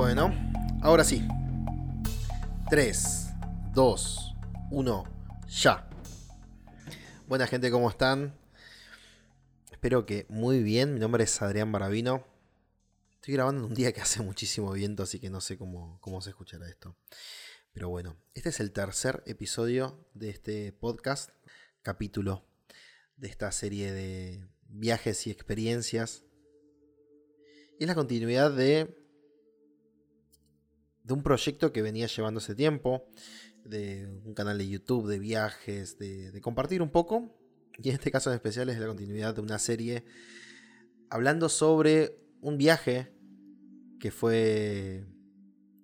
[0.00, 0.32] Bueno,
[0.80, 1.26] ahora sí.
[2.70, 3.30] 3,
[3.74, 4.34] 2,
[4.70, 5.04] 1,
[5.48, 5.90] ya.
[7.26, 8.32] Buena gente, ¿cómo están?
[9.72, 10.94] Espero que muy bien.
[10.94, 12.24] Mi nombre es Adrián Barabino.
[13.10, 16.22] Estoy grabando en un día que hace muchísimo viento, así que no sé cómo, cómo
[16.22, 16.94] se escuchará esto.
[17.72, 21.30] Pero bueno, este es el tercer episodio de este podcast,
[21.82, 22.46] capítulo
[23.16, 26.22] de esta serie de viajes y experiencias.
[27.80, 28.97] Y es la continuidad de
[31.08, 33.08] de un proyecto que venía llevando ese tiempo,
[33.64, 37.34] de un canal de YouTube, de viajes, de, compartir un poco.
[37.82, 40.04] Y en este caso en especial es la continuidad de una serie
[41.08, 43.14] hablando sobre un viaje
[43.98, 45.06] que fue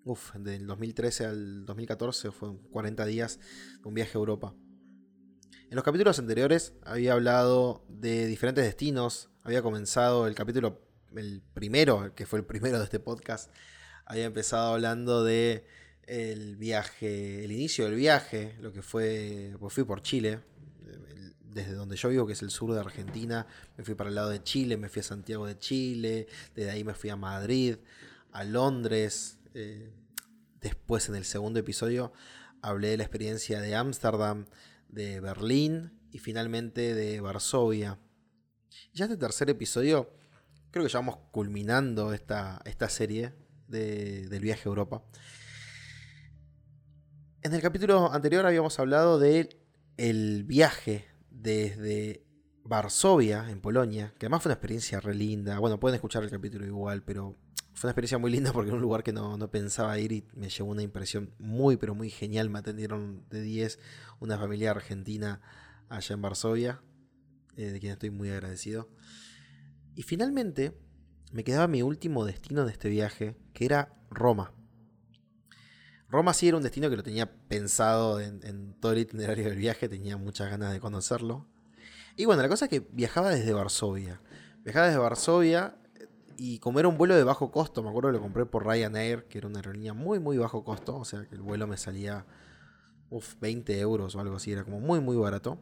[0.05, 3.41] Uf, del 2013 al 2014 fue 40 días
[3.85, 4.55] un viaje a Europa.
[5.71, 9.31] En los capítulos anteriores había hablado de diferentes destinos.
[9.43, 13.51] Había comenzado el capítulo, el primero, que fue el primero de este podcast,
[14.07, 15.65] había empezado hablando de
[16.07, 20.41] el viaje, el inicio del viaje, lo que fue, pues fui por Chile,
[21.41, 24.31] desde donde yo vivo, que es el sur de Argentina, me fui para el lado
[24.31, 27.77] de Chile, me fui a Santiago de Chile, desde ahí me fui a Madrid,
[28.33, 29.93] a Londres, eh,
[30.61, 32.13] después en el segundo episodio
[32.61, 34.47] hablé de la experiencia de Ámsterdam,
[34.89, 37.99] de Berlín y finalmente de Varsovia.
[38.93, 40.11] Ya este tercer episodio,
[40.71, 43.33] creo que ya vamos culminando esta, esta serie,
[43.75, 45.05] del viaje a Europa.
[47.43, 49.59] En el capítulo anterior habíamos hablado del
[49.97, 52.25] el viaje desde
[52.65, 55.59] Varsovia, en Polonia, que además fue una experiencia re linda.
[55.59, 57.37] Bueno, pueden escuchar el capítulo igual, pero
[57.75, 60.49] fue una experiencia muy linda porque era un lugar que no, pensaba ir y me
[60.49, 62.49] llevó una impresión muy, pero muy genial.
[62.49, 63.79] Me atendieron de 10
[64.21, 65.43] una familia argentina
[65.91, 66.81] allá en Varsovia,
[67.57, 68.89] eh, de quien estoy muy agradecido.
[69.95, 70.73] Y finalmente
[71.35, 74.53] me quedaba mi último destino de este viaje, que era Roma.
[76.09, 79.89] Roma sí era un destino que lo tenía pensado en, todo el itinerario del viaje,
[79.89, 81.45] tenía muchas ganas de conocerlo.
[82.17, 84.21] Y bueno, la cosa es que viajaba desde Varsovia.
[84.63, 85.77] Viajaba desde Varsovia
[86.37, 89.25] y como era un vuelo de bajo costo, me acuerdo que lo compré por Ryanair,
[89.25, 92.27] que era una aerolínea muy, muy bajo costo, o sea que el vuelo me salía
[93.41, 95.59] 20 euros o algo así, era como muy, muy barato.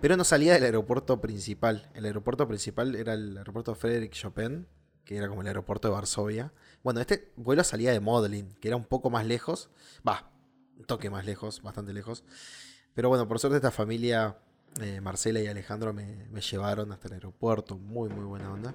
[0.00, 1.90] Pero no salía del aeropuerto principal.
[1.94, 4.66] El aeropuerto principal era el aeropuerto Frederick Chopin,
[5.04, 6.52] que era como el aeropuerto de Varsovia.
[6.82, 9.70] Bueno, este vuelo salía de Modlin, que era un poco más lejos.
[10.06, 10.30] Va,
[10.78, 12.24] un toque más lejos, bastante lejos.
[12.94, 14.38] Pero bueno, por suerte esta familia,
[14.80, 17.76] eh, Marcela y Alejandro, me, me, llevaron hasta el aeropuerto.
[17.76, 18.74] Muy, muy buena onda.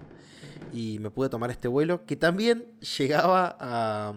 [0.74, 4.14] Y me pude tomar este vuelo, que también llegaba a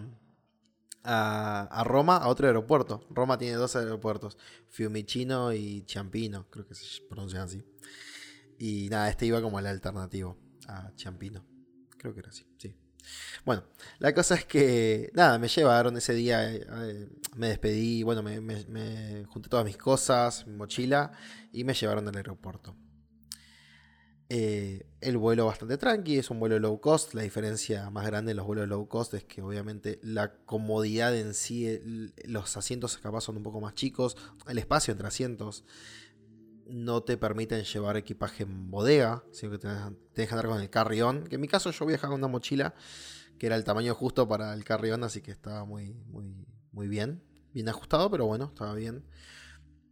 [1.05, 3.07] a, Roma a otro aeropuerto.
[3.11, 4.39] Roma tiene dos aeropuertos,
[4.69, 7.65] Fiumicino y Ciampino, creo que se pronuncian así.
[8.59, 10.37] Y nada, este iba como el alternativo
[10.67, 11.45] a Ciampino.
[11.97, 12.77] Creo que era así, sí.
[13.45, 13.65] Bueno,
[13.99, 19.25] la cosa es que, nada, me llevaron ese día, eh, me despedí, bueno, me, me
[19.27, 21.13] junté todas mis cosas, mi mochila,
[21.53, 22.77] y me llevaron al aeropuerto.
[24.31, 27.15] Eh, el vuelo bastante tranqui, es un vuelo low cost.
[27.15, 31.35] La diferencia más grande en los vuelos low cost es que obviamente la comodidad en
[31.35, 31.81] sí,
[32.25, 34.17] los asientos capaz son un poco más chicos,
[34.47, 35.65] el espacio entre asientos
[36.69, 41.25] no te permiten llevar equipaje en bodega, sino que te, dejan andar con el carry-on.
[41.25, 42.75] Que en mi caso yo viajaba con una mochila
[43.39, 47.23] que era el tamaño justo para el carry-on, así que estaba muy, muy, muy bien.
[47.55, 49.05] Bien ajustado, pero bueno, estaba bien.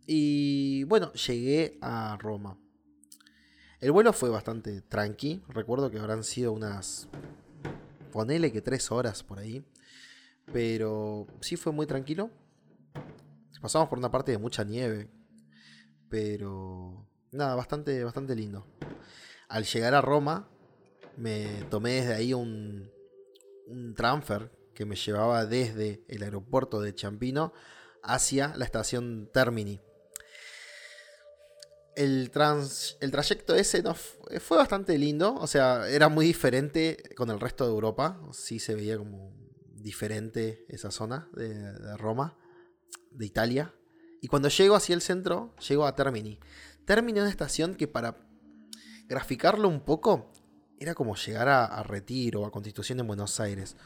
[0.07, 2.59] Y bueno, llegué a Roma.
[3.81, 5.43] El vuelo fue bastante tranqui.
[5.49, 7.09] Recuerdo que habrán sido unas.
[8.11, 9.65] Ponele que tres horas por ahí.
[10.53, 12.31] Pero sí fue muy tranquilo.
[13.61, 15.11] Pasamos por una parte de mucha nieve.
[16.09, 17.07] Pero.
[17.33, 18.67] Nada, bastante, bastante lindo.
[19.49, 20.49] Al llegar a Roma,
[21.17, 22.91] me tomé desde ahí un,
[23.67, 27.53] un transfer que me llevaba desde el aeropuerto de Champino
[28.03, 29.81] hacia la estación Termini
[31.97, 35.35] el, trans, el trayecto ese no, fue bastante lindo.
[35.35, 38.21] O sea, era muy diferente con el resto de Europa.
[38.33, 39.35] Sí se veía como
[39.75, 42.37] diferente esa zona de, Roma,
[43.11, 43.75] de Italia.
[44.21, 46.39] Y cuando llego hacia el centro, llego a Termini.
[46.85, 48.19] Termini es una estación que para
[49.09, 50.33] graficarlo un poco,
[50.79, 53.77] era como llegar a, Retiro o a Constitución en Buenos Aires.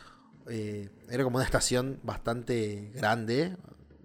[0.48, 3.56] Eh, era como una estación bastante grande,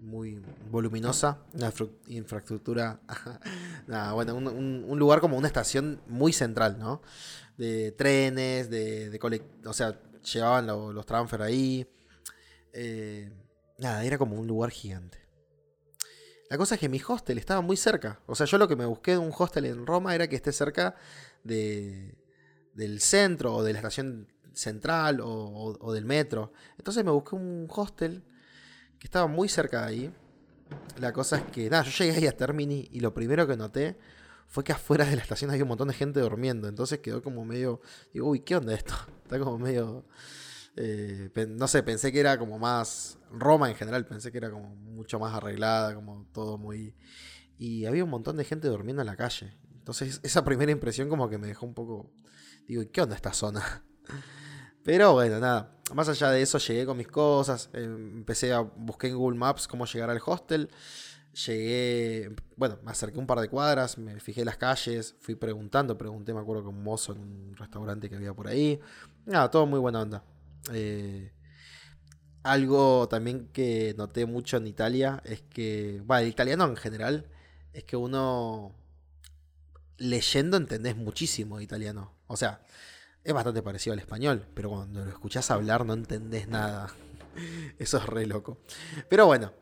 [0.06, 1.72] muy voluminosa, una
[2.06, 3.00] infraestructura,
[4.14, 7.02] bueno, un, lugar como una estación muy central, ¿no?
[7.58, 11.88] De trenes, de, de o sea, llevaban los transfer ahí.
[12.72, 13.30] Eh,
[13.78, 15.18] nada, era como un lugar gigante.
[16.48, 18.20] La cosa es que mi hostel estaba muy cerca.
[18.26, 20.52] O sea, yo lo que me busqué de un hostel en Roma era que esté
[20.52, 20.94] cerca
[21.42, 22.14] de,
[22.74, 26.52] del centro o de la estación central o, del metro.
[26.78, 28.22] Entonces me busqué un hostel
[28.98, 30.14] que estaba muy cerca de ahí.
[30.98, 33.96] La cosa es que, nada, yo llegué ahí a Termini y lo primero que noté
[34.48, 36.68] fue que afuera de la estación había un montón de gente durmiendo.
[36.68, 37.80] Entonces quedó como medio,
[38.12, 38.94] digo, uy, ¿qué onda esto?
[39.24, 40.06] Está como medio...
[40.78, 44.74] Eh, no sé, pensé que era como más Roma en general, pensé que era como
[44.74, 46.94] mucho más arreglada, como todo muy...
[47.58, 49.56] Y había un montón de gente durmiendo en la calle.
[49.78, 52.12] Entonces esa primera impresión como que me dejó un poco...
[52.66, 53.84] Digo, ¿y qué onda esta zona?
[54.84, 55.75] Pero bueno, nada.
[55.94, 57.70] Más allá de eso, llegué con mis cosas.
[57.72, 60.68] Eh, empecé a buscar en Google Maps cómo llegar al hostel.
[61.46, 66.32] Llegué, bueno, me acerqué un par de cuadras, me fijé las calles, fui preguntando, pregunté,
[66.32, 68.80] me acuerdo, con un mozo en un restaurante que había por ahí.
[69.26, 70.24] Nada, todo muy buena onda.
[70.72, 71.30] Eh,
[72.42, 77.26] algo también que noté mucho en Italia es que, bueno, el italiano en general,
[77.72, 78.74] es que uno
[79.98, 82.12] leyendo entendés muchísimo italiano.
[82.28, 82.62] O sea,
[83.26, 86.94] es bastante parecido al español, pero cuando lo escuchás hablar no entendés nada.
[87.78, 88.58] Eso es re loco.
[89.08, 89.52] Pero bueno,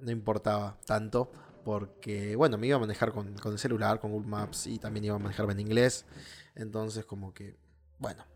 [0.00, 1.30] no importaba tanto
[1.64, 5.14] porque, bueno, me iba a manejar con, el celular, con Google Maps y también iba
[5.14, 6.04] a manejarme en inglés.
[6.56, 7.56] Entonces, como que,
[8.00, 8.26] bueno,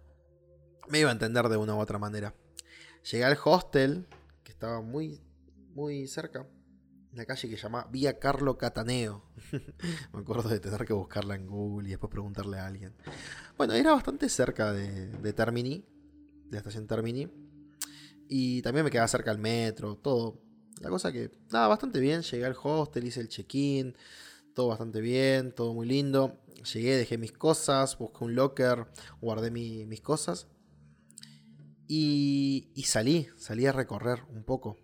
[0.89, 2.33] me iba a entender de una u otra manera.
[3.11, 4.07] Llegué al hostel,
[4.45, 5.21] que estaba muy,
[5.75, 6.47] muy cerca,
[7.17, 9.25] una calle que se llama Vía Carlo Cataneo.
[10.13, 12.93] Me acuerdo de tener que buscarla en Google y después preguntarle a alguien.
[13.57, 15.83] Bueno, era bastante cerca de, de Termini,
[16.45, 17.27] de la estación Termini.
[18.29, 20.43] Y también me quedaba cerca del metro, todo.
[20.83, 22.21] La cosa que, nada, bastante bien.
[22.21, 23.97] Llegué al hostel, hice el check-in,
[24.55, 26.43] todo bastante bien, todo muy lindo.
[26.71, 28.89] Llegué, dejé mis cosas, busqué un locker,
[29.23, 30.49] guardé mis cosas.
[31.89, 34.77] Y, y salí, salí a recorrer un poco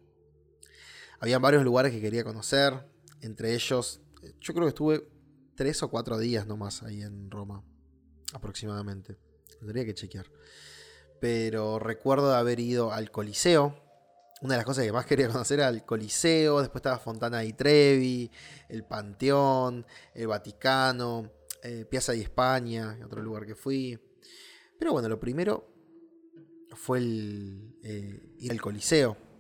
[1.22, 2.84] había varios lugares que quería conocer,
[3.20, 4.00] entre ellos,
[4.40, 5.08] yo creo que estuve
[5.54, 7.62] tres o cuatro días nomás ahí en Roma,
[8.32, 9.16] aproximadamente.
[9.60, 10.26] Tendría que chequear.
[11.20, 13.80] Pero recuerdo haber ido al Coliseo.
[14.40, 17.52] Una de las cosas que más quería conocer era el Coliseo, después estaba Fontana di
[17.52, 18.28] Trevi,
[18.69, 21.30] el Panteón, el Vaticano,
[21.62, 23.96] eh, Piazza di España, otro lugar que fui.
[24.76, 25.72] Pero bueno, lo primero
[26.74, 29.30] fue el, eh, ir al Coliseo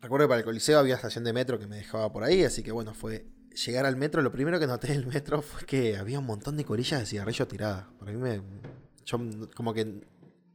[0.00, 2.62] Recuerdo que para el Coliseo había estación de metro que me dejaba por ahí, así
[2.62, 3.26] que bueno, fue
[3.66, 4.22] llegar al metro.
[4.22, 7.06] Lo primero que noté en el metro fue que había un montón de colillas de
[7.06, 7.86] cigarrillo tiradas.
[7.98, 8.42] Para mí me.
[9.04, 9.18] Yo,
[9.54, 10.06] como que.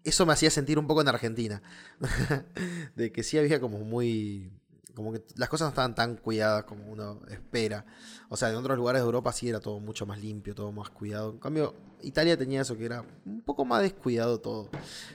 [0.03, 1.61] Eso me hacía sentir un poco en Argentina.
[2.95, 4.51] de que sí había como muy.
[4.95, 7.85] Como que las cosas no estaban tan cuidadas como uno espera.
[8.29, 10.89] O sea, en otros lugares de Europa sí era todo mucho más limpio, todo más
[10.89, 11.31] cuidado.
[11.31, 14.69] En cambio, Italia tenía eso que era un poco más descuidado todo.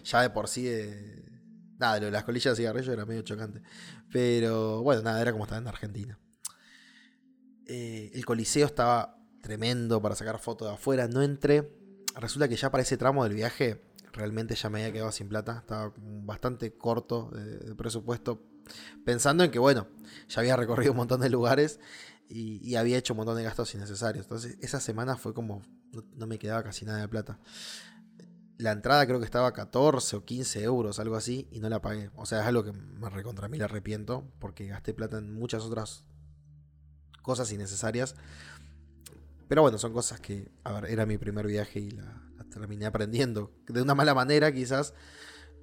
[0.04, 1.27] Ya de por sí de
[1.78, 3.62] Nada, las colillas de cigarrillo era medio chocante.
[4.12, 6.18] Pero bueno, nada, era como estar en Argentina.
[7.66, 11.06] Eh, el coliseo estaba tremendo para sacar fotos de afuera.
[11.06, 11.72] No entré.
[12.16, 15.58] Resulta que ya para ese tramo del viaje realmente ya me había quedado sin plata.
[15.58, 18.42] Estaba bastante corto de, presupuesto.
[19.04, 19.86] Pensando en que, bueno,
[20.28, 21.78] ya había recorrido un montón de lugares
[22.28, 24.26] y, había hecho un montón de gastos innecesarios.
[24.26, 25.62] Entonces, esa semana fue como.
[26.16, 27.38] no me quedaba casi nada de plata
[28.58, 32.10] la entrada creo que estaba 14 o 15 euros, algo así, y no la pagué.
[32.16, 36.04] O sea, es algo que me recontra mí arrepiento, porque gasté plata en muchas otras
[37.22, 38.16] cosas innecesarias.
[39.46, 42.20] Pero bueno, son cosas que, a ver, era mi primer viaje y la,
[42.50, 43.52] terminé aprendiendo.
[43.68, 44.92] De una mala manera quizás,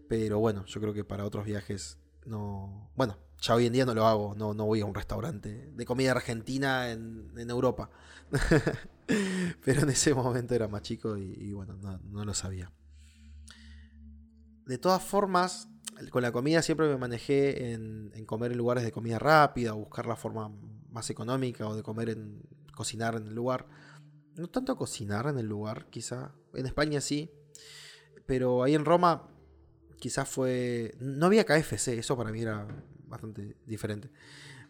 [0.07, 2.91] pero bueno, yo creo que para otros viajes no...
[2.95, 5.85] Bueno, ya hoy en día no lo hago, no, no voy a un restaurante de
[5.85, 7.89] comida argentina en, en Europa.
[9.65, 12.71] pero en ese momento era más chico y, bueno, no lo sabía
[14.65, 15.67] de todas formas,
[16.09, 20.15] con la comida siempre me manejé en, comer en lugares de comida rápida, buscar la
[20.15, 20.51] forma
[20.89, 22.41] más económica, o de comer en.
[22.75, 23.67] cocinar en el lugar.
[24.35, 26.33] No tanto cocinar en el lugar, quizá.
[26.53, 27.31] En España sí.
[28.25, 29.29] Pero ahí en Roma,
[29.99, 30.95] quizás fue.
[30.99, 32.67] No había KFC, eso para mí era
[33.07, 34.09] bastante diferente.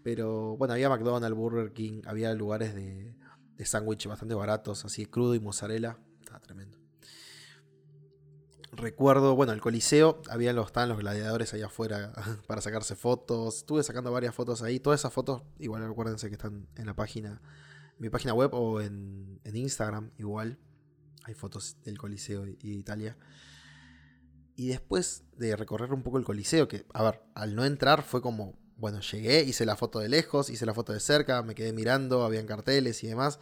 [0.04, 3.16] Pero bueno, había McDonald's, Burger King, había lugares de,
[3.58, 5.98] de sándwich bastante baratos, así crudo y mozzarella.
[6.20, 6.85] Estaba tremendo
[8.76, 12.14] recuerdo, bueno, el Coliseo, había los, estaban los gladiadores ahí afuera
[12.48, 13.58] para sacarse fotos.
[13.58, 14.80] Estuve sacando varias fotos ahí.
[14.80, 17.42] Todas esas fotos, igual recuérdense que están en la página,
[17.98, 20.58] mi página web o en, Instagram, igual.
[21.24, 23.18] Hay fotos del Coliseo y de Italia.
[24.56, 28.22] Y después de recorrer un poco el Coliseo, que, a ver, al no entrar fue
[28.22, 31.74] como, bueno, llegué, hice la foto de lejos, hice la foto de cerca, me quedé
[31.74, 33.40] mirando, habían carteles y demás.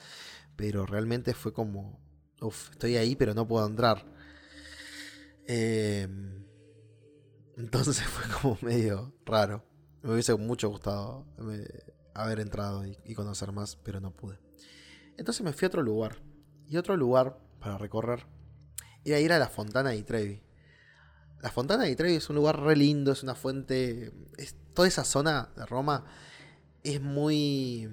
[0.55, 1.99] Pero realmente fue como,
[2.41, 4.13] uff, estoy ahí, pero no puedo entrar
[5.47, 6.45] Em,
[7.57, 9.63] entonces fue como medio raro.
[10.01, 14.39] Me hubiese mucho gustado eh, haber entrado y, conocer más, pero no pude.
[15.17, 16.21] Entonces me fui a otro lugar.
[16.67, 18.25] Y otro lugar para recorrer
[19.05, 20.41] era ir a la Fontana di Trevi.
[21.41, 24.11] La Fontana di Trevi es un lugar re lindo, es una fuente.
[24.37, 26.05] Es, toda esa zona de Roma
[26.83, 27.89] es muy.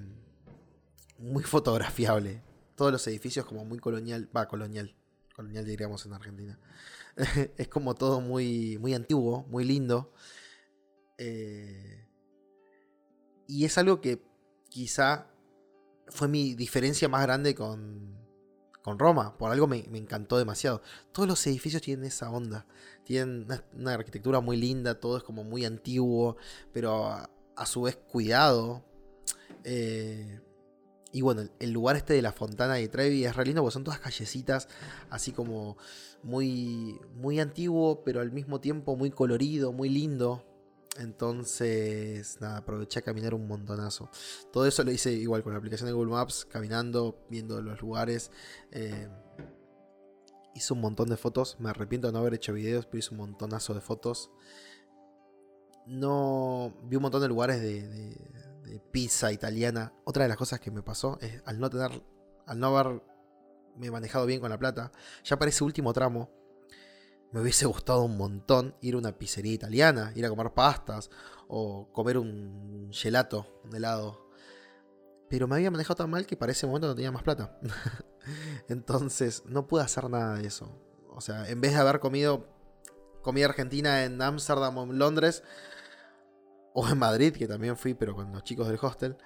[1.17, 2.43] muy fotografiable.
[2.75, 4.29] Todos los edificios como muy colonial.
[4.35, 4.95] Va, colonial.
[5.35, 6.59] Colonial diríamos en Argentina.
[7.57, 10.13] es como todo muy, muy antiguo, muy lindo.
[11.17, 12.07] Eh,
[13.47, 14.23] y es algo que
[14.69, 15.27] quizá
[16.07, 18.17] fue mi diferencia más grande con,
[18.81, 19.37] con Roma.
[19.37, 20.81] Por algo me, encantó demasiado.
[21.11, 22.65] Todos los edificios tienen esa onda.
[23.03, 26.37] Tienen una, arquitectura muy linda, todo es como muy antiguo,
[26.71, 28.83] pero a, su vez cuidado.
[29.63, 30.41] Eh,
[31.11, 33.83] y bueno, el lugar este de la Fontana de Trevi es re lindo porque son
[33.83, 34.67] todas callecitas,
[35.09, 35.77] así como
[36.23, 40.45] muy, muy antiguo, pero al mismo tiempo muy colorido, muy lindo.
[40.97, 44.09] Entonces, nada, aproveché a caminar un montonazo.
[44.51, 48.29] Todo eso lo hice igual con la aplicación de Google Maps, caminando, viendo los lugares.
[48.71, 49.07] Eh,
[50.53, 51.57] hice un montón de fotos.
[51.59, 54.31] Me arrepiento de no haber hecho videos, pero hice un montonazo de fotos.
[55.85, 56.73] No.
[56.83, 58.40] Vi un montón de lugares de, de,
[58.79, 59.93] pizza italiana.
[60.05, 62.03] Otra de las cosas que me pasó es al no tener.
[62.45, 63.01] Al no haberme
[63.91, 64.91] manejado bien con la plata.
[65.23, 66.29] Ya para ese último tramo
[67.31, 71.09] me hubiese gustado un montón ir a una pizzería italiana, ir a comer pastas
[71.47, 74.29] o comer un gelato, un helado.
[75.29, 77.57] Pero me había manejado tan mal que para ese momento no tenía más plata.
[78.67, 80.77] Entonces no pude hacer nada de eso.
[81.09, 82.47] O sea, en vez de haber comido
[83.21, 85.43] comida argentina en Ámsterdam o en Londres,
[86.73, 89.17] o en Madrid, que también fui, pero con los chicos del hostel,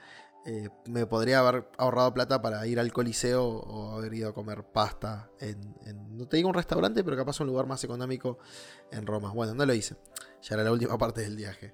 [0.47, 4.63] eh, me podría haber ahorrado plata para ir al Coliseo o haber ido a comer
[4.63, 5.75] pasta en,
[6.15, 8.37] no te digo un restaurante, pero capaz un lugar más económico
[8.91, 9.31] en Roma.
[9.33, 9.95] Bueno, no lo hice.
[10.43, 11.73] Ya era la última parte del viaje.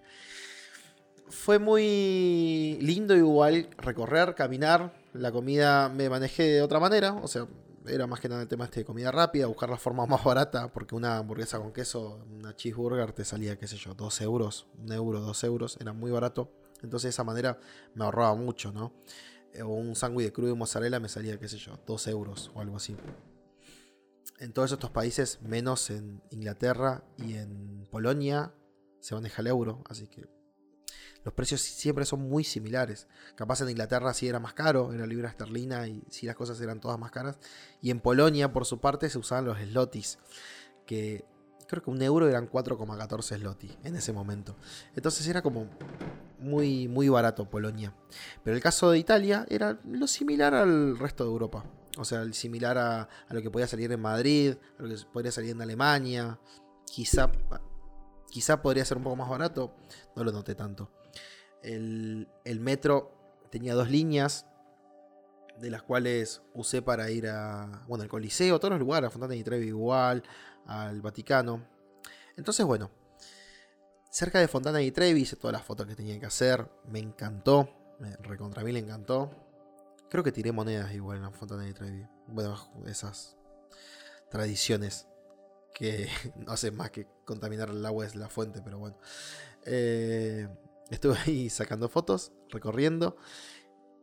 [1.27, 4.93] Fue muy lindo igual recorrer, caminar.
[5.13, 7.47] La comida me manejé de otra manera, o sea,
[7.87, 10.71] era más que nada el tema este de comida rápida, buscar la forma más barata,
[10.71, 14.91] porque una hamburguesa con queso, una cheeseburger te salía, qué sé yo, 2 euros, un
[14.91, 16.51] euro, 2 euros, era muy barato.
[16.81, 17.59] Entonces de esa manera
[17.93, 18.93] me ahorraba mucho, ¿no?
[19.53, 22.51] Eh, o un sándwich de crudo y mozzarella me salía, qué sé yo, 2 euros
[22.53, 22.95] o algo así.
[24.39, 28.53] En todos estos países, menos en Inglaterra y en Polonia,
[28.99, 30.27] se maneja el euro, así que
[31.23, 33.07] los precios siempre son muy similares.
[33.35, 36.79] Capaz en Inglaterra sí era más caro, era libra esterlina y sí las cosas eran
[36.79, 37.37] todas más caras.
[37.81, 40.17] Y en Polonia, por su parte, se usaban los slotis,
[40.85, 41.25] que
[41.67, 44.55] creo que un euro eran 4,14 slotis en ese momento.
[44.95, 45.67] Entonces era como
[46.39, 47.93] muy, muy barato Polonia.
[48.43, 51.63] Pero el caso de Italia era lo similar al resto de Europa.
[51.97, 55.51] O sea, similar a, lo que podía salir en Madrid, a lo que podría salir
[55.51, 56.39] en Alemania.
[56.85, 57.31] Quizá,
[58.29, 59.73] quizá podría ser un poco más barato.
[60.15, 60.89] No lo noté tanto.
[61.63, 62.27] El,
[62.59, 64.45] metro tenía dos líneas,
[65.59, 69.33] de las cuales usé para ir a, bueno, al Coliseo, todos los lugares, a Fontana
[69.33, 70.23] di Trevi igual,
[70.65, 71.67] al Vaticano.
[72.35, 72.89] Entonces, bueno,
[74.09, 77.69] cerca de Fontana di Trevi hice todas las fotos que tenía que hacer, me encantó,
[77.99, 79.29] me recontra mí le encantó.
[80.09, 82.05] Creo que tiré monedas igual en Fontana di Trevi.
[82.27, 83.37] Bueno, esas
[84.29, 85.07] tradiciones
[85.73, 88.97] que no hacen más que contaminar el agua de la fuente, pero bueno.
[89.65, 90.47] Eh,
[90.91, 93.17] estuve ahí sacando fotos, recorriendo.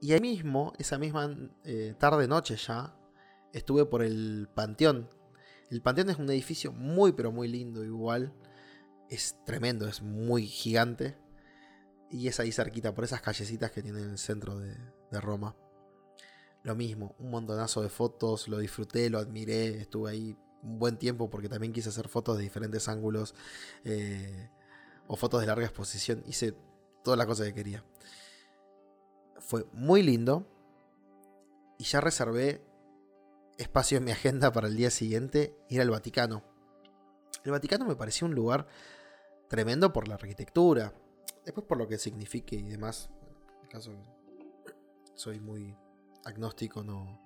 [0.01, 2.97] Y ahí mismo, esa misma eh, tarde, noche ya,
[3.53, 5.09] estuve por el Panteón,
[5.71, 8.33] el Panteón es un edificio muy pero muy lindo igual.
[9.09, 11.17] Es tremendo, es muy gigante.
[12.11, 14.77] Y es ahí cerquita, por esas callecitas que tiene en el centro de,
[15.21, 15.57] Roma.
[16.63, 21.31] Lo mismo, un montonazo de fotos, lo disfruté, lo admiré, estuve ahí un buen tiempo
[21.31, 23.35] porque también quise hacer fotos de diferentes ángulos
[23.85, 24.51] eh,
[25.07, 26.23] o fotos de larga exposición.
[26.27, 26.57] Hice
[27.09, 27.83] todas las cosas que quería.
[29.39, 30.47] Fue muy lindo
[31.79, 32.63] y ya reservé
[33.57, 36.45] espacio en mi agenda para el día siguiente ir al Vaticano.
[37.45, 38.67] El Vaticano me pareció un lugar
[39.49, 40.93] tremendo por la arquitectura,
[41.47, 43.09] después por lo que signifique y demás.
[43.57, 43.93] En el caso
[45.15, 45.75] soy muy
[46.27, 47.19] agnóstico, no,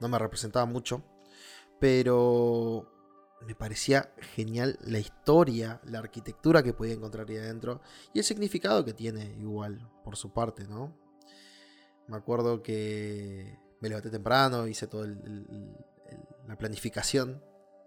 [0.00, 1.02] no me representaba mucho,
[1.78, 2.99] pero
[3.46, 7.80] me parecía genial la historia, la arquitectura que podía encontrar ahí adentro
[8.12, 10.94] y el significado que tiene igual por su parte, ¿no?
[12.06, 17.42] Me acuerdo que me levanté temprano, hice toda la planificación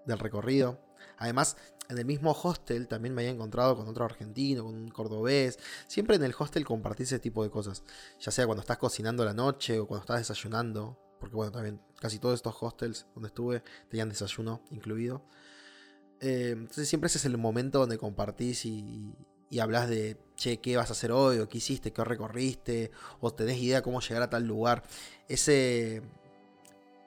[0.06, 0.80] del recorrido.
[1.18, 1.58] Además,
[1.90, 5.60] en el mismo hostel también me había encontrado con otro argentino, con un cordobés.
[5.88, 7.84] Siempre en el hostel compartí ese tipo de cosas.
[8.20, 10.98] Ya sea cuando estás cocinando la noche o cuando estás desayunando.
[11.20, 15.26] Porque bueno, también casi todos estos hostels donde estuve tenían desayuno incluido.
[16.24, 19.14] Eh, entonces siempre ese es el momento donde compartís y,
[19.62, 21.38] hablas de, che, ¿qué vas a hacer hoy?
[21.40, 21.92] ¿O qué hiciste?
[21.92, 22.92] ¿Qué recorriste?
[23.20, 24.84] ¿O tenés idea cómo llegar a tal lugar?
[25.28, 26.02] Ese,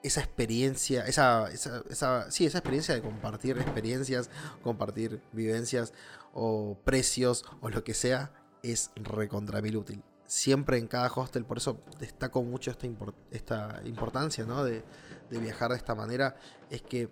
[0.03, 4.29] esa experiencia, esa, esa, esa, sí, esa experiencia de compartir experiencias,
[4.61, 5.93] compartir vivencias
[6.33, 8.31] o precios o lo que sea,
[8.61, 10.03] es recontra mil útil.
[10.27, 12.87] Siempre en cada hostel, por eso destaco mucho esta,
[13.31, 14.63] esta importancia ¿no?
[14.63, 14.83] de,
[15.31, 16.35] de viajar de esta manera,
[16.69, 17.09] es que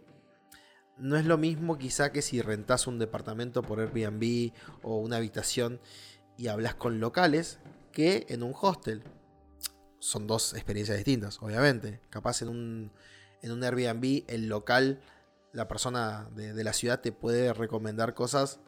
[0.97, 5.79] no es lo mismo quizá que si rentas un departamento por Airbnb o una habitación
[6.37, 7.59] y hablas con locales
[7.91, 9.03] que en un hostel.
[9.99, 12.01] Son dos experiencias distintas, obviamente.
[12.09, 12.91] Capaz en un,
[13.41, 15.01] en un Airbnb el local,
[15.51, 18.59] la persona de, la ciudad te puede recomendar cosas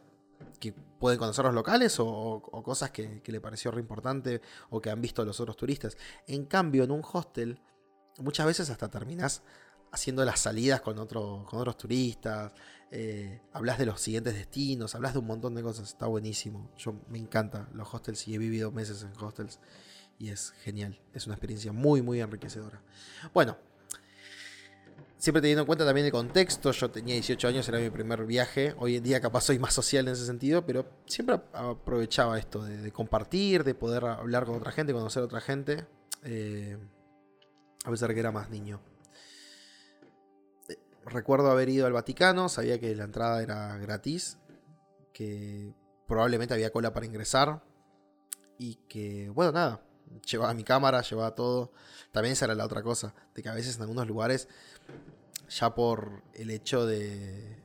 [0.59, 4.89] que pueden conocer los locales o, cosas que, que, le pareció re importante o que
[4.89, 5.97] han visto los otros turistas.
[6.27, 7.59] En cambio, en un hostel,
[8.17, 9.43] muchas veces hasta terminás
[9.91, 12.51] haciendo las salidas con, con otros turistas,
[12.89, 16.71] eh, hablas de los siguientes destinos, hablas de un montón de cosas, está buenísimo.
[16.77, 19.59] Yo me encanta los hostels y he vivido meses en hostels
[20.19, 22.81] y es genial, es una experiencia muy, muy enriquecedora.
[23.33, 23.57] Bueno,
[25.17, 28.73] siempre teniendo en cuenta también el contexto, yo tenía 18 años, era mi primer viaje,
[28.79, 32.91] hoy en día capaz soy más social en ese sentido, pero siempre aprovechaba esto de,
[32.91, 35.85] compartir, de poder hablar con otra gente, conocer a otra gente,
[36.23, 36.77] eh,
[37.85, 38.79] a pesar que era más niño
[41.09, 44.37] recuerdo haber ido al Vaticano, sabía que la entrada era gratis,
[45.13, 45.73] que
[46.07, 47.63] probablemente había cola para ingresar
[48.57, 49.81] y que, bueno, nada,
[50.29, 51.71] llevaba mi cámara, llevaba todo.
[52.11, 54.47] También esa era la otra cosa, de que a veces en algunos lugares,
[55.49, 57.61] ya por el hecho de,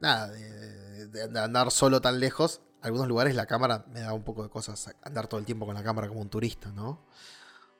[0.00, 4.50] nada, de, andar solo tan lejos, algunos lugares la cámara me da un poco de
[4.50, 7.06] cosas, andar todo el tiempo con la cámara como un turista, ¿no?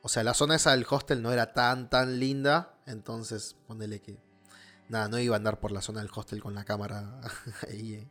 [0.01, 4.19] O sea, la zona esa del hostel no era tan, tan linda, entonces ponele que
[4.93, 7.21] nada, no iba a andar por la zona del hostel con la cámara
[7.69, 7.95] ahí.
[7.95, 8.09] Eh.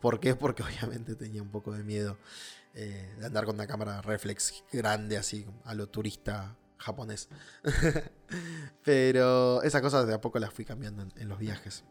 [0.00, 0.34] ¿Por qué?
[0.34, 2.18] Porque obviamente tenía un poco de miedo
[2.74, 7.28] eh, de andar con una cámara reflex grande así, a lo turista japonés.
[8.84, 11.84] Pero esas cosas de a poco las fui cambiando en, los viajes.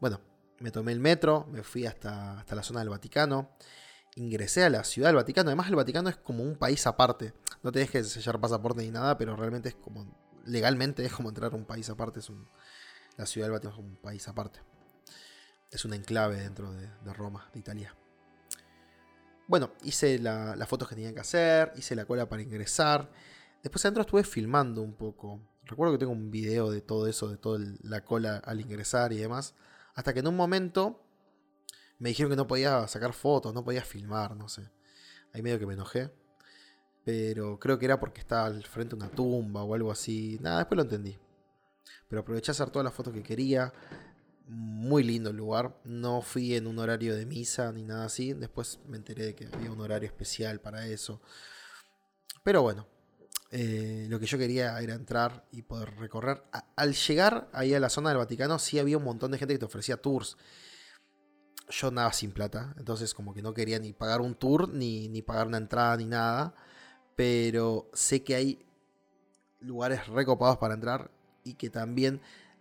[0.00, 0.20] Bueno,
[0.60, 3.50] me tomé el metro, me fui hasta, hasta la zona del Vaticano
[4.16, 5.48] ingresé a la ciudad del Vaticano.
[5.48, 7.34] Además, el Vaticano es como un país aparte.
[7.62, 10.06] No tenés que sellar pasaporte ni nada, pero realmente es como.
[10.46, 12.20] Legalmente es como entrar a un país aparte.
[12.20, 12.46] Es un,
[13.16, 14.60] la ciudad del Vaticano es un país aparte.
[15.70, 17.94] Es un enclave dentro de, Roma, de Italia.
[19.46, 23.10] Bueno, hice las fotos que tenía que hacer, hice la cola para ingresar.
[23.62, 25.40] Después adentro estuve filmando un poco.
[25.64, 29.16] Recuerdo que tengo un video de todo eso, de toda la cola al ingresar y
[29.16, 29.54] demás.
[29.94, 31.02] Hasta que en un momento
[31.98, 34.70] me dijeron que no podía sacar fotos, no podía filmar, no sé.
[35.32, 36.10] Ahí medio que me enojé.
[37.04, 40.38] Pero creo que era porque estaba al frente de una tumba o algo así.
[40.40, 41.18] Nada, después lo entendí.
[42.08, 43.72] Pero aproveché a hacer todas las fotos que quería.
[44.46, 45.80] Muy lindo el lugar.
[45.84, 48.32] No fui en un horario de misa ni nada así.
[48.32, 51.20] Después me enteré de que había un horario especial para eso.
[52.42, 52.86] Pero bueno,
[53.50, 56.42] eh, lo que yo quería era entrar y poder recorrer.
[56.74, 59.58] al llegar ahí a la zona del Vaticano, sí había un montón de gente que
[59.60, 60.36] te ofrecía tours.
[61.70, 65.22] Yo nada sin plata, entonces como que no quería ni pagar un tour, ni, ni
[65.22, 66.54] pagar una entrada, ni nada.
[67.16, 68.66] Pero sé que hay
[69.60, 71.10] lugares recopados para entrar
[71.44, 72.20] y que también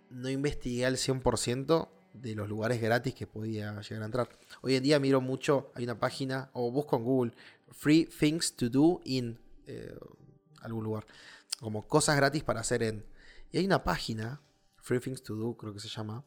[0.10, 4.30] no investigué al 100% de los lugares gratis que podía llegar a entrar.
[4.62, 7.34] Hoy en día miro mucho, hay una página, o busco en Google,
[7.72, 9.98] Free Things to Do in eh,
[10.62, 11.06] algún lugar,
[11.60, 13.06] como cosas gratis para hacer en...
[13.52, 14.42] Y hay una página,
[14.78, 16.24] Free Things to Do creo que se llama,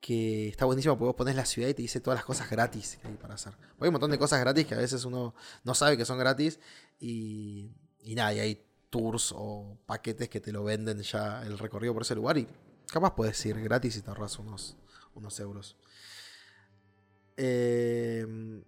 [0.00, 2.98] que está buenísimo porque vos pones la ciudad y te dice todas las cosas gratis
[3.00, 3.52] que hay para hacer.
[3.80, 6.58] hay un montón de cosas gratis que a veces uno no sabe que son gratis
[6.98, 7.70] y,
[8.02, 12.02] y nada, y hay tours o paquetes que te lo venden ya el recorrido por
[12.02, 12.46] ese lugar y
[12.90, 14.76] capaz puedes ir gratis y te ahorras unos,
[15.14, 15.76] unos euros.
[17.36, 18.62] Em,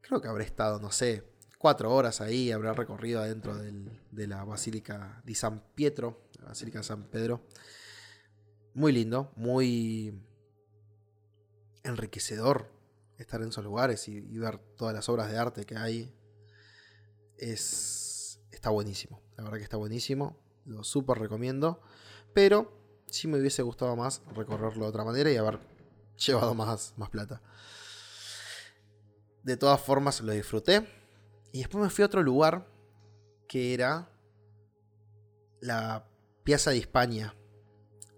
[0.00, 1.24] creo que habré estado, no sé,
[1.58, 6.84] cuatro horas ahí, habrá recorrido adentro de la Basílica de San Pietro, la Basílica de
[6.84, 7.46] San Pedro.
[8.74, 10.20] Muy lindo, muy
[11.82, 12.70] enriquecedor
[13.18, 16.12] estar en esos lugares y ver todas las obras de arte que hay.
[17.38, 18.03] Es
[18.64, 19.20] está buenísimo.
[19.36, 20.38] La verdad que está buenísimo.
[20.64, 21.82] Lo súper recomiendo.
[22.32, 22.72] Pero
[23.06, 25.58] sí me hubiese gustado más recorrerlo de otra manera y haber
[26.16, 27.42] llevado más, más plata.
[29.42, 30.88] De todas formas lo disfruté.
[31.52, 32.66] Y después me fui a otro lugar
[33.46, 34.10] que era
[35.60, 36.08] la
[36.42, 37.34] Piazza de España.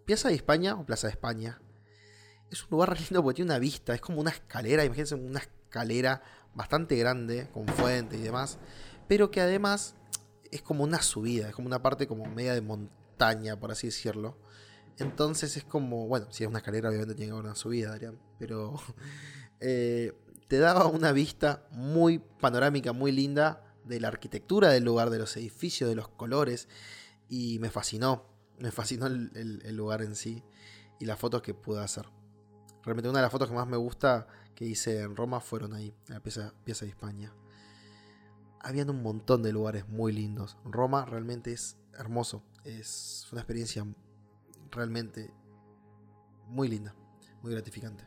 [0.05, 1.61] Piazza de España o Plaza de España.
[2.53, 6.23] Es un lugar lindo porque tiene una vista, es como una escalera, imagínense una escalera
[6.55, 8.59] bastante grande, con fuente y demás,
[9.09, 9.97] pero que además
[10.53, 14.39] es como una subida, es como una parte como media de montaña, por así decirlo.
[14.99, 18.19] Entonces es como, bueno, si es una escalera obviamente tiene que haber una subida, Adrián,
[18.39, 18.81] pero
[19.61, 20.13] eh,
[20.49, 25.37] te daba una vista muy panorámica, muy linda de la arquitectura del lugar, de los
[25.37, 26.69] edificios, de los colores,
[27.29, 28.25] y me fascinó.
[28.59, 30.43] Me fascinó el, lugar en sí
[30.99, 32.07] y las fotos que pude hacer.
[32.83, 35.95] Realmente una de las fotos que más me gusta que hice en Roma fueron ahí,
[36.09, 37.35] en la pieza, pieza de España.
[38.67, 40.57] Habían un montón de lugares muy lindos.
[40.65, 42.43] Roma realmente es hermoso.
[42.65, 43.87] Es una experiencia
[44.73, 45.33] realmente
[46.49, 46.93] muy linda,
[47.43, 48.03] muy gratificante.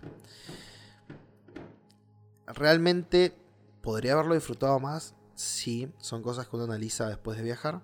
[2.46, 3.38] Realmente
[3.82, 5.16] podría haberlo disfrutado más.
[5.34, 7.82] Sí, son cosas que uno analiza después de viajar.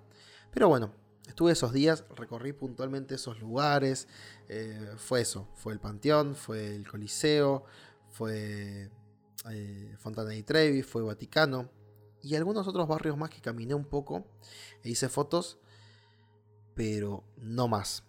[0.52, 0.92] Pero bueno,
[1.30, 4.10] estuve esos días, recorrí puntualmente esos lugares.
[4.50, 7.64] Eh, fue eso, fue el Panteón, fue el Coliseo,
[8.10, 8.92] fue
[9.50, 11.85] eh, Fontana di Trevi, fue Vaticano
[12.26, 14.26] y algunos otros barrios más que caminé un poco
[14.84, 15.60] e hice fotos,
[16.74, 18.04] pero no más.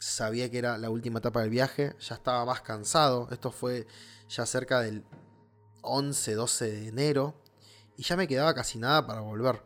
[0.00, 3.28] Sabía que era la última etapa del viaje, ya estaba más cansado.
[3.30, 3.86] Esto fue
[4.28, 5.04] ya cerca del
[5.82, 7.40] 11, 12 de enero
[7.96, 9.62] y ya me quedaba casi nada para volver.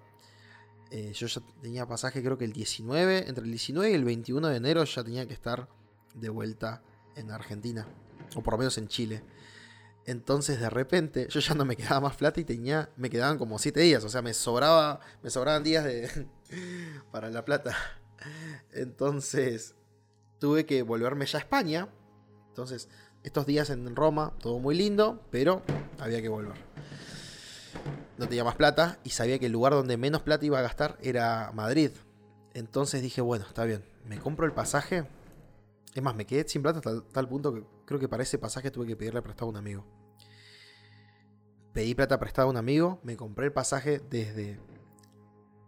[0.91, 4.49] Eh, yo ya tenía pasaje creo que el 19, entre el 19 y el 21
[4.49, 5.67] de enero ya tenía que estar
[6.15, 6.83] de vuelta
[7.17, 7.89] en Argentina,
[8.37, 9.25] o por lo menos en Chile.
[10.07, 13.59] Entonces de repente yo ya no me quedaba más plata y tenía, me quedaban como
[13.59, 16.29] 7 días, o sea, me sobraba, me sobraban días de,
[17.11, 17.75] para la plata.
[18.73, 19.75] Entonces
[20.39, 21.89] tuve que volverme ya a España.
[22.49, 22.89] Entonces,
[23.23, 25.63] estos días en Roma, todo muy lindo, pero
[25.99, 26.57] había que volver.
[28.19, 30.99] No tenía más plata y sabía que el lugar donde menos plata iba a gastar
[31.03, 31.91] era Madrid.
[32.53, 35.07] Entonces dije, bueno, está bien, me compro el pasaje.
[35.95, 38.71] Es más, me quedé sin plata hasta tal punto que creo que para ese pasaje
[38.71, 39.85] tuve que pedirle prestado a un amigo.
[41.73, 44.61] Pedí plata prestada a un amigo, me compré el pasaje desde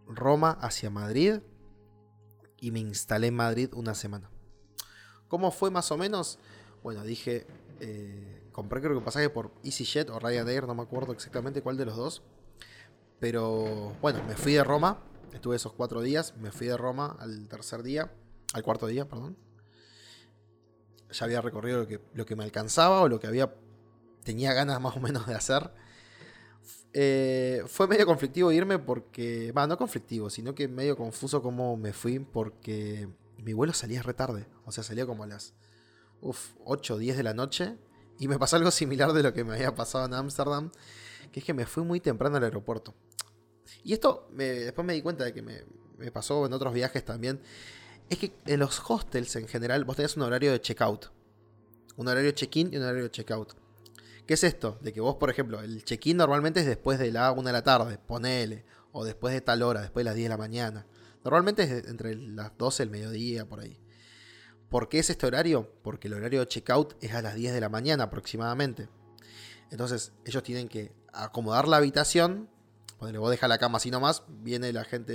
[0.07, 1.39] Roma hacia Madrid
[2.59, 4.29] y me instalé en Madrid una semana.
[5.27, 6.39] ¿Cómo fue más o menos?
[6.81, 7.45] Bueno, dije,
[7.81, 11.75] eh, compré creo que un pasaje por EasyJet o Ryanair, no me acuerdo exactamente cuál
[11.75, 12.23] de los dos.
[13.19, 15.03] Pero bueno, me fui de Roma,
[15.33, 18.13] estuve esos cuatro días, me fui de Roma al tercer día,
[18.53, 19.46] al cuarto día, perdón
[21.11, 23.53] ya había recorrido lo que, lo que me alcanzaba o lo que había
[24.23, 25.71] tenía ganas más o menos de hacer.
[26.93, 31.93] Eh, fue medio conflictivo irme porque, va, no conflictivo, sino que medio confuso cómo me
[31.93, 35.53] fui porque mi vuelo salía retarde, o sea, salía como a las
[36.21, 37.77] uf, 8 o 10 de la noche
[38.19, 40.71] y me pasó algo similar de lo que me había pasado en Ámsterdam,
[41.31, 42.95] que es que me fui muy temprano al aeropuerto.
[43.83, 45.63] Y esto después me di cuenta de que me,
[45.97, 47.41] me pasó en otros viajes también
[48.09, 51.11] es que en los hostels en general vos tenés un horario de checkout.
[51.95, 53.53] Un horario check-in y un horario checkout.
[54.25, 54.77] ¿Qué es esto?
[54.81, 57.63] De que vos, por ejemplo, el check-in normalmente es después de la 1 de la
[57.63, 60.85] tarde, ponele, o después de tal hora, después de las 10 de la mañana.
[61.23, 63.79] Normalmente es entre las 12 del mediodía, por ahí.
[64.69, 65.71] ¿Por qué es este horario?
[65.81, 68.89] Porque el horario de checkout es a las 10 de la mañana aproximadamente.
[69.71, 72.49] Entonces, ellos tienen que acomodar la habitación.
[72.99, 75.13] Ponele, vos dejas la cama así nomás, viene la gente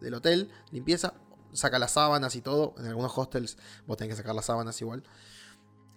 [0.00, 1.14] del hotel, limpieza,
[1.54, 2.74] saca las sábanas y todo.
[2.78, 5.02] En algunos hostels vos tenés que sacar las sábanas igual.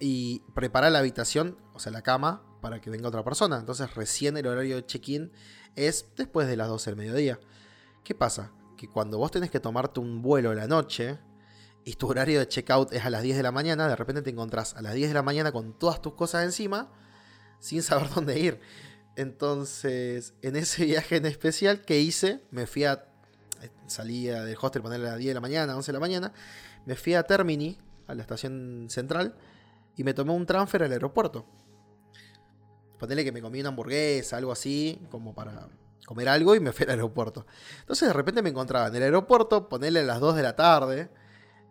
[0.00, 3.58] Y prepara la habitación, o sea, la cama, para que venga otra persona.
[3.58, 5.32] Entonces recién el horario de check-in
[5.76, 7.40] es después de las 12 del mediodía.
[8.04, 8.52] ¿Qué pasa?
[8.76, 11.18] Que cuando vos tenés que tomarte un vuelo a la noche
[11.84, 14.30] y tu horario de check-out es a las 10 de la mañana, de repente te
[14.30, 16.92] encontrás a las 10 de la mañana con todas tus cosas encima
[17.60, 18.60] sin saber dónde ir.
[19.16, 23.07] Entonces, en ese viaje en especial que hice, me fui a
[23.86, 26.32] salía del hostel ponerle a las 10 de la mañana, 11 de la mañana,
[26.86, 29.34] me fui a Termini, a la estación central,
[29.96, 31.46] y me tomé un transfer al aeropuerto.
[32.98, 35.68] Ponerle que me comí una hamburguesa, algo así, como para
[36.06, 37.46] comer algo, y me fui al aeropuerto.
[37.80, 41.10] Entonces de repente me encontraba en el aeropuerto, ponerle a las 2 de la tarde,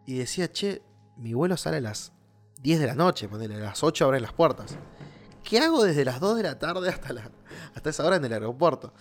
[0.05, 0.81] y decía, che,
[1.17, 2.13] mi vuelo sale a las
[2.61, 4.77] 10 de la noche, ponerle a las 8 abren las puertas.
[5.43, 7.31] ¿Qué hago desde las 2 de la tarde hasta, la,
[7.73, 8.93] hasta esa hora en el aeropuerto?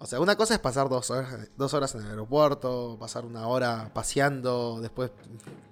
[0.00, 3.48] O sea, una cosa es pasar dos horas, dos horas en el aeropuerto, pasar una
[3.48, 5.10] hora paseando, después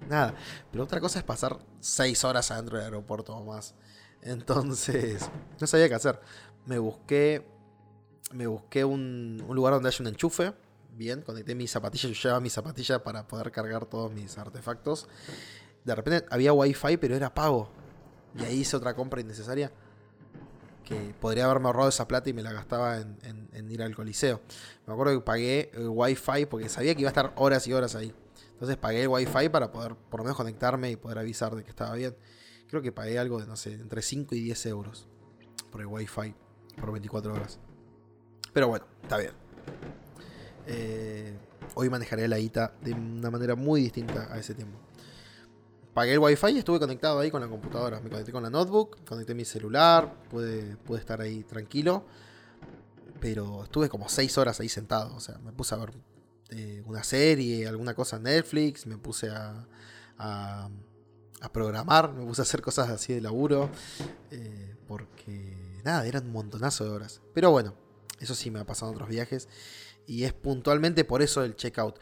[0.09, 0.35] nada.
[0.69, 3.73] Pero otra cosa es pasar seis horas adentro del aeropuerto o más.
[4.21, 5.29] Entonces,
[5.61, 6.19] no sabía qué hacer.
[6.65, 7.47] Me busqué,
[8.33, 10.53] me busqué un, lugar donde haya un enchufe.
[10.91, 15.07] Bien, conecté mis zapatillas, yo llevaba mis zapatillas para poder cargar todos mis artefactos.
[15.85, 17.69] De repente había wifi, pero era pago.
[18.37, 19.71] Y ahí hice otra compra innecesaria
[20.87, 24.39] que podría haberme ahorrado esa plata y me la gastaba en, ir al coliseo.
[24.85, 27.93] Me acuerdo que pagué el wifi porque sabía que iba a estar horas y horas
[27.95, 28.13] ahí.
[28.53, 31.69] Entonces pagué el wifi para poder por lo menos conectarme y poder avisar de que
[31.69, 32.15] estaba bien.
[32.69, 35.07] Creo que pagué algo de, no sé, entre 5 y 10 euros
[35.71, 36.33] por el wifi
[36.79, 37.59] por 24 horas.
[38.53, 39.31] Pero bueno, está bien.
[40.67, 41.37] Eh,
[41.75, 44.86] hoy manejaré la ITA de una manera muy distinta a ese tiempo
[45.97, 47.99] pagué el wifi y estuve conectado ahí con la computadora.
[47.99, 52.05] Me conecté con la notebook, conecté mi celular, pude, pude estar ahí tranquilo.
[53.19, 55.15] Pero estuve como 6 horas ahí sentado.
[55.15, 55.93] O sea, me puse a ver
[56.51, 59.67] eh, una serie, alguna cosa en Netflix, me puse a,
[60.19, 60.69] a,
[61.51, 63.71] programar, me puse a hacer cosas así de laburo,
[64.29, 67.21] eh, porque nada, eran un montonazo de horas.
[67.33, 67.73] Pero bueno,
[68.19, 69.49] eso sí me ha pasado en otros viajes
[70.05, 71.97] y es puntualmente por eso el checkout.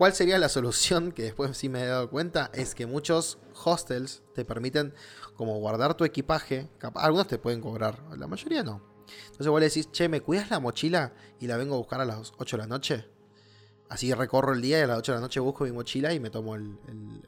[0.00, 1.12] ¿Cuál sería la solución?
[1.12, 4.94] Que después sí me he dado cuenta, es que muchos hostels te permiten
[5.36, 6.70] como guardar tu equipaje.
[6.94, 8.80] Algunos te pueden cobrar, la mayoría no.
[9.26, 12.06] Entonces vos le decís, che, ¿me cuidas la mochila y la vengo a buscar a
[12.06, 13.10] las 8 de la noche?
[13.90, 16.18] Así recorro el día y a las 8 de la noche busco mi mochila y
[16.18, 16.78] me tomo el,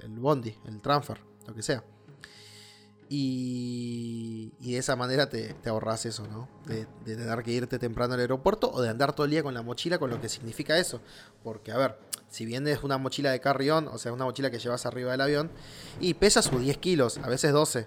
[0.08, 1.84] bondi, el transfer, lo que sea.
[3.14, 6.48] Y, de esa manera te, ahorras eso, ¿no?
[6.64, 9.52] De, de, tener que irte temprano al aeropuerto o de andar todo el día con
[9.52, 11.02] la mochila, con lo que significa eso.
[11.44, 11.98] Porque, a ver,
[12.30, 15.20] si bien es una mochila de carrión, o sea, una mochila que llevas arriba del
[15.20, 15.50] avión,
[16.00, 17.86] y pesa sus 10 kilos, a veces 12.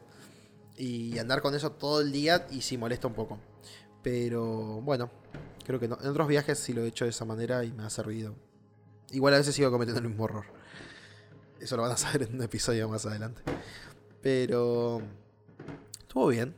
[0.78, 3.40] Y andar con eso todo el día y sí molesta un poco.
[4.04, 5.10] Pero bueno,
[5.66, 5.98] creo que no.
[6.04, 8.36] en otros viajes sí lo he hecho de esa manera y me ha servido
[9.12, 10.46] Igual a veces sigo cometiendo el mismo error.
[11.60, 13.42] Eso lo van a saber en un episodio más adelante.
[14.26, 15.04] Pero
[16.00, 16.56] estuvo bien.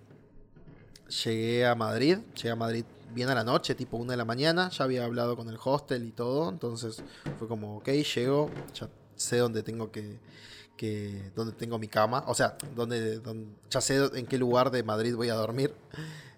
[1.25, 4.69] Llegué a Madrid, llegué a Madrid bien a la noche, tipo 1 de la mañana.
[4.69, 6.47] Ya había hablado con el hostel y todo.
[6.47, 7.03] Entonces
[7.37, 10.17] fue como, ok, llego, ya sé dónde tengo que,
[10.77, 12.23] que dónde tengo mi cama.
[12.27, 13.21] O sea, dónde,
[13.69, 15.75] ya sé en qué lugar de Madrid voy a dormir.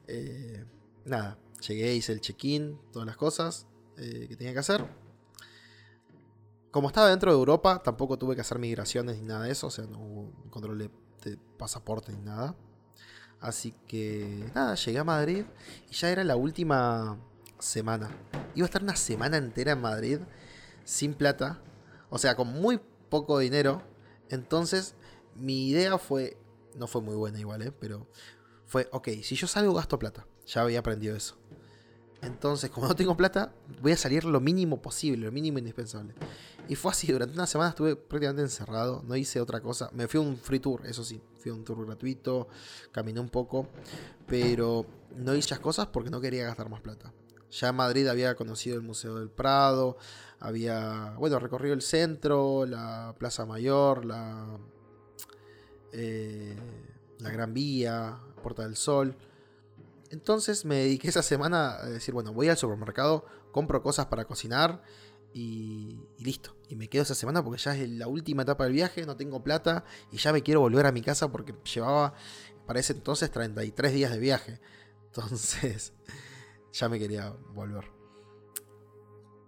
[0.08, 0.66] Eh,
[1.06, 1.38] nada,
[1.68, 4.84] llegué, hice el check-in, todas las cosas eh, que tenía que hacer
[6.72, 9.72] como estaba dentro de Europa, tampoco tuve que hacer migraciones ni nada de eso, o
[9.72, 10.90] sea, no hubo control de,
[11.58, 12.56] pasaporte ni nada.
[13.40, 15.46] Así que nada, llegué a Madrid
[15.90, 17.18] y ya era la última
[17.58, 18.10] semana.
[18.56, 20.20] Iba a estar una semana entera en Madrid
[20.84, 21.62] sin plata,
[22.10, 23.82] o sea, con muy poco dinero.
[24.30, 24.96] Entonces,
[25.36, 26.38] mi idea fue,
[26.76, 27.72] no fue muy buena igual, ¿eh?
[27.72, 28.08] pero
[28.66, 30.26] fue, ok, si yo salgo gasto plata.
[30.46, 31.38] Ya había aprendido eso.
[32.22, 36.14] Entonces, como no tengo plata, voy a salir lo mínimo posible, lo mínimo indispensable.
[36.70, 39.90] Y fue así, durante una semana estuve prácticamente encerrado, no hice otra cosa.
[39.92, 42.48] Me fui a un free tour, eso sí, fui a un tour gratuito,
[42.92, 43.68] caminé un poco,
[44.28, 47.12] pero no hice esas cosas porque no quería gastar más plata.
[47.50, 49.98] Ya en Madrid había conocido el Museo del Prado,
[50.40, 54.60] había, bueno, recorrido el centro, la Plaza Mayor, la,
[55.92, 56.56] eh,
[57.18, 59.16] la Gran Vía, Puerta del Sol.
[60.12, 64.84] Entonces me dediqué esa semana a decir, bueno, voy al supermercado, compro cosas para cocinar
[65.34, 66.56] y, listo.
[66.68, 69.44] Y me quedo esa semana porque ya es la última etapa del viaje, no tengo
[69.44, 72.14] plata y ya me quiero volver a mi casa porque llevaba
[72.66, 74.60] para ese entonces 33 días de viaje.
[75.08, 75.94] Entonces
[76.72, 77.86] ya me quería volver.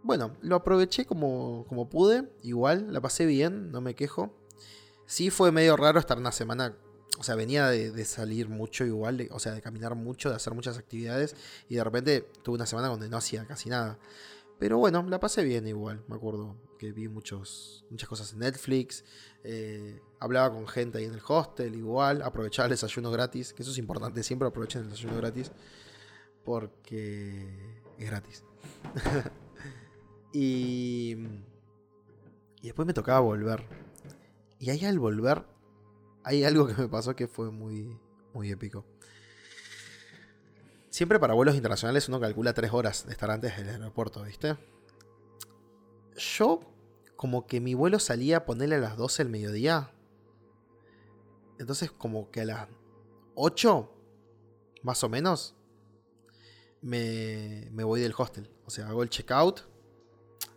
[0.01, 4.35] Bueno, lo aproveché como, como pude, igual, la pasé bien, no me quejo.
[5.05, 6.75] Sí fue medio raro estar una semana
[7.19, 10.77] o sea, venía de, salir mucho igual, o sea, de caminar mucho, de hacer muchas
[10.79, 11.35] actividades,
[11.69, 13.99] y de repente tuve una semana donde no hacía casi nada.
[14.61, 19.03] Pero bueno, la pasé bien igual, me acuerdo que vi muchos, muchas cosas en Netflix,
[19.43, 23.71] eh, hablaba con gente ahí en el hostel igual, aprovechaba el desayuno gratis, que eso
[23.71, 25.51] es importante, siempre aprovechen el desayuno gratis,
[26.45, 28.43] porque es gratis.
[30.31, 31.15] y,
[32.61, 33.65] y después me tocaba volver.
[34.59, 35.43] Y ahí al volver
[36.23, 37.97] hay algo que me pasó que fue muy,
[38.31, 38.85] muy épico.
[40.91, 44.55] Siempre para vuelos internacionales uno calcula tres horas de estar antes del aeropuerto, ¿viste?
[46.15, 46.59] Yo,
[47.15, 49.91] como que mi vuelo salía a ponerle a las 12 del mediodía.
[51.57, 52.67] Entonces, como que a las
[53.33, 53.91] 8,
[54.83, 55.55] más o menos,
[56.81, 58.51] me, me voy del hostel.
[58.65, 59.71] O sea, hago el checkout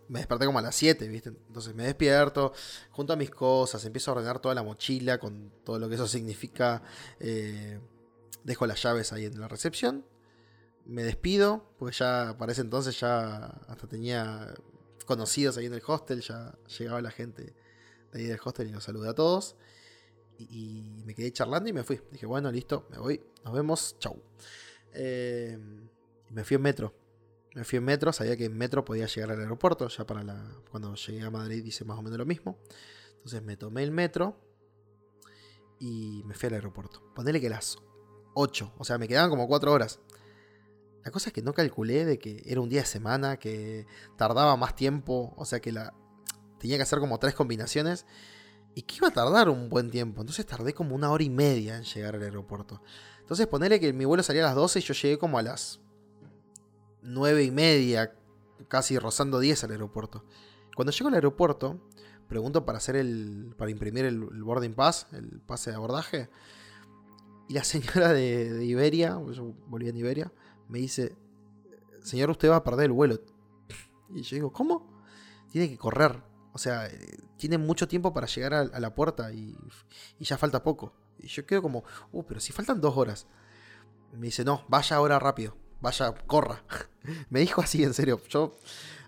[0.07, 1.29] me desperté como a las 7, ¿viste?
[1.29, 2.53] Entonces me despierto,
[2.91, 6.07] junto a mis cosas, empiezo a ordenar toda la mochila con todo lo que eso
[6.07, 6.83] significa.
[7.19, 7.79] Eh,
[8.43, 10.05] dejo las llaves ahí en la recepción.
[10.85, 14.53] Me despido, porque ya para ese entonces ya hasta tenía
[15.05, 17.55] conocidos ahí en el hostel, ya llegaba la gente
[18.11, 19.55] de ahí del hostel y los saludé a todos.
[20.37, 22.01] Y, me quedé charlando y me fui.
[22.11, 24.21] Dije, bueno, listo, me voy, nos vemos, chau.
[24.93, 25.57] Eh,
[26.29, 26.93] me fui en metro
[27.55, 30.45] me fui en metro, sabía que en metro podía llegar al aeropuerto, ya para la.
[30.69, 32.59] Cuando llegué a Madrid hice más o menos lo mismo.
[33.15, 34.37] Entonces me tomé el metro
[35.79, 37.01] y me fui al aeropuerto.
[37.15, 37.77] Ponele que las
[38.33, 40.01] 8, o sea, me quedaban como 4 horas.
[41.05, 43.85] La cosa es que no calculé de que era un día de semana, que
[44.17, 45.93] tardaba más tiempo, o sea que la
[46.59, 48.07] tenía que hacer como tres combinaciones
[48.73, 50.21] y que iba a tardar un buen tiempo.
[50.21, 52.81] Entonces tardé como una hora y media en llegar al aeropuerto.
[53.19, 55.79] Entonces ponele que mi vuelo salía a las 12 y yo llegué como a las
[57.03, 58.15] 9 y media,
[58.67, 60.25] casi rozando 10 al aeropuerto.
[60.75, 61.79] Cuando llego al aeropuerto,
[62.27, 63.53] pregunto para hacer el.
[63.57, 66.29] para imprimir el, boarding pass, el pase de abordaje.
[67.47, 70.31] Y la señora de, Iberia, yo volví en Iberia,
[70.69, 71.15] me dice:
[72.03, 73.19] Señor, usted va a perder el vuelo.
[74.13, 74.95] Y yo digo, ¿cómo?
[75.55, 76.21] tiene que correr.
[76.51, 79.57] O sea, eh, tiene mucho tiempo para llegar a, la puerta y,
[80.19, 80.91] ya falta poco.
[81.17, 83.25] Y yo quedo como, uh, pero si faltan dos horas.
[84.11, 86.61] Me dice, no, vaya ahora rápido, vaya, corra.
[87.29, 88.19] me dijo así, en serio.
[88.27, 88.57] Yo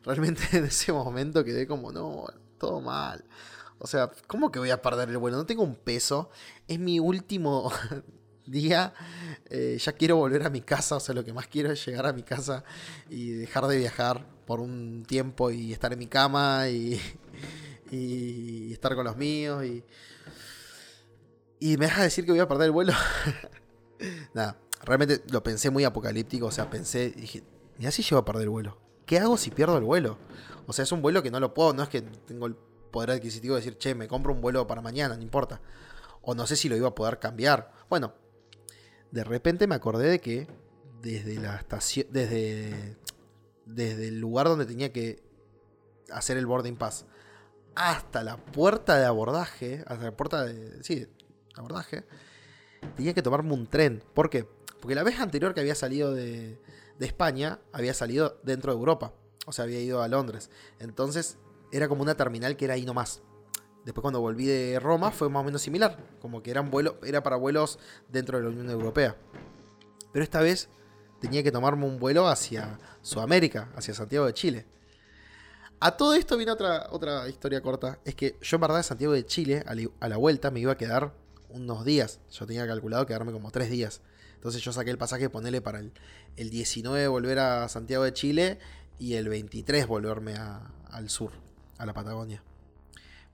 [0.05, 3.25] realmente en ese momento quedé como, no, todo mal.
[3.79, 5.35] O sea, ¿cómo que voy a perder el vuelo?
[5.35, 6.29] No tengo un peso.
[6.69, 7.69] Es mi último
[8.47, 8.93] día.
[9.49, 10.95] Eh, ya quiero volver a mi casa.
[10.95, 12.63] O sea, lo que más quiero es llegar a mi casa
[13.09, 16.99] y dejar de viajar por un tiempo y estar en mi cama y,
[17.91, 19.63] y estar con los míos.
[19.65, 19.83] Y,
[21.59, 22.93] y me deja decir que voy a perder el vuelo.
[24.33, 26.47] Nada, realmente lo pensé muy apocalíptico.
[26.47, 27.43] O sea, pensé, dije,
[27.77, 28.77] mira si llevo a perder el vuelo.
[29.05, 30.17] ¿Qué hago si pierdo el vuelo?
[30.67, 32.55] O sea, es un vuelo que no lo puedo, no es que tengo el
[32.91, 35.61] poder adquisitivo de decir, che, me compro un vuelo para mañana, no importa.
[36.21, 37.71] O no sé si lo iba a poder cambiar.
[37.89, 38.13] Bueno,
[39.11, 40.47] de repente me acordé de que
[41.01, 42.97] desde la estación, desde,
[43.65, 45.23] desde el lugar donde tenía que
[46.11, 47.05] hacer el boarding pass
[47.75, 51.07] hasta la puerta de abordaje, hasta la puerta de, sí,
[51.55, 52.05] abordaje,
[52.95, 54.03] tenía que tomarme un tren.
[54.15, 54.47] ¿Por qué?
[54.81, 56.59] Porque la vez anterior que había salido de,
[56.97, 59.13] de España, había salido dentro de Europa.
[59.45, 60.49] O sea, había ido a Londres.
[60.79, 61.37] Entonces
[61.71, 63.21] era como una terminal que era ahí nomás.
[63.87, 67.23] Después cuando volví de Roma fue más o menos similar, como que eran vuelo, era
[67.23, 69.15] para vuelos dentro de la Unión Europea.
[70.11, 70.67] Pero esta vez
[71.21, 74.65] tenía que tomarme un vuelo hacia Sudamérica, hacia Santiago de Chile.
[75.79, 77.97] A todo esto viene otra, otra historia corta.
[78.03, 80.77] Es que yo en verdad de Santiago de Chile, a la vuelta, me iba a
[80.77, 81.13] quedar
[81.47, 82.19] unos días.
[82.29, 84.01] Yo tenía calculado quedarme como tres días.
[84.35, 85.93] Entonces yo saqué el pasaje, ponele para el,
[86.35, 88.59] el 19 volver a Santiago de Chile
[88.99, 91.31] y el 23 volverme al sur
[91.77, 92.43] a la Patagonia.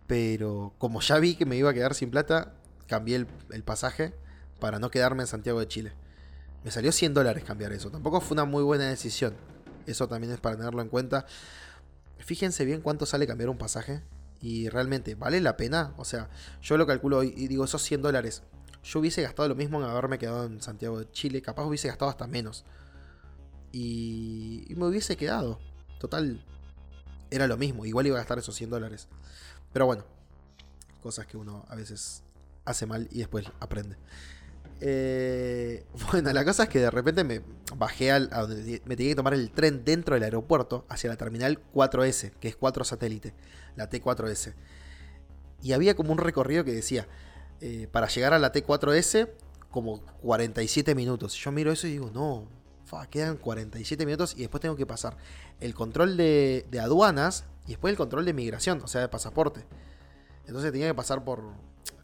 [0.07, 2.53] Pero como ya vi que me iba a quedar sin plata,
[2.87, 4.13] cambié el, pasaje
[4.59, 5.93] para no quedarme en Santiago de Chile.
[6.63, 7.89] Me salió 100 dólares cambiar eso.
[7.89, 9.33] Tampoco fue una muy buena decisión.
[9.85, 11.25] Eso también es para tenerlo en cuenta.
[12.19, 14.01] Fíjense bien cuánto sale cambiar un pasaje.
[14.41, 15.93] Y realmente, ¿vale la pena?
[15.97, 16.29] O sea,
[16.61, 18.43] yo lo calculo y digo, esos 100 dólares.
[18.83, 21.41] Yo hubiese gastado lo mismo en haberme quedado en Santiago de Chile.
[21.41, 22.65] Capaz hubiese gastado hasta menos.
[23.71, 25.59] Y, y me hubiese quedado.
[25.99, 26.43] Total,
[27.33, 29.07] era lo mismo, igual iba a gastar esos 100 dólares.
[29.73, 30.05] Pero bueno,
[31.01, 32.23] cosas que uno a veces
[32.65, 33.97] hace mal y después aprende.
[34.79, 37.41] Eh, bueno, la cosa es que de repente me
[37.75, 41.17] bajé al, a donde me tenía que tomar el tren dentro del aeropuerto hacia la
[41.17, 43.33] terminal 4S, que es 4 satélite,
[43.75, 44.53] la T4S.
[45.61, 47.07] Y había como un recorrido que decía,
[47.61, 49.29] eh, para llegar a la T4S,
[49.71, 51.33] como 47 minutos.
[51.35, 52.47] Yo miro eso y digo, no,
[53.09, 55.17] quedan 47 minutos y después tengo que pasar
[55.59, 59.65] el control de, aduanas y después el control de migración, o sea, de pasaporte.
[60.45, 61.41] Entonces tenía que pasar por,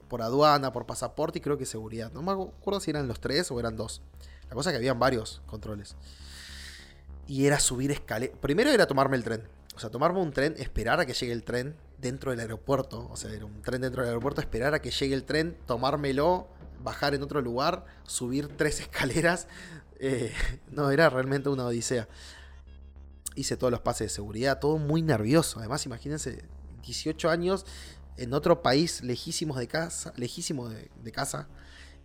[0.08, 2.12] por aduana, por pasaporte y creo que seguridad.
[2.14, 4.02] No me acuerdo si eran los tres o eran dos.
[4.50, 5.96] La cosa es que habían varios controles.
[7.28, 8.36] Y era subir escaleras.
[8.40, 9.44] Primero era tomarme el tren.
[9.76, 13.08] O sea, tomarme un tren, esperar a que llegue el tren dentro del aeropuerto.
[13.12, 16.48] O sea, era un tren dentro del aeropuerto, esperar a que llegue el tren, tomármelo,
[16.82, 19.48] bajar en otro lugar, subir tres escaleras,
[20.00, 20.32] eh,
[20.72, 22.08] no, era realmente una odisea.
[23.36, 25.60] Hice todos los pases de seguridad, todo muy nervioso.
[25.60, 26.44] Además, imagínense,
[26.84, 27.66] 18 años
[28.18, 31.48] en otro país lejísimos de casa, lejísimo de, casa,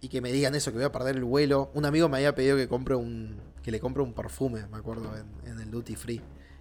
[0.00, 1.70] y que me digan eso, que voy a perder el vuelo.
[1.74, 3.40] Un amigo me había pedido que compre un.
[3.62, 5.12] que le compre un perfume, me acuerdo,
[5.44, 6.20] en, el duty free.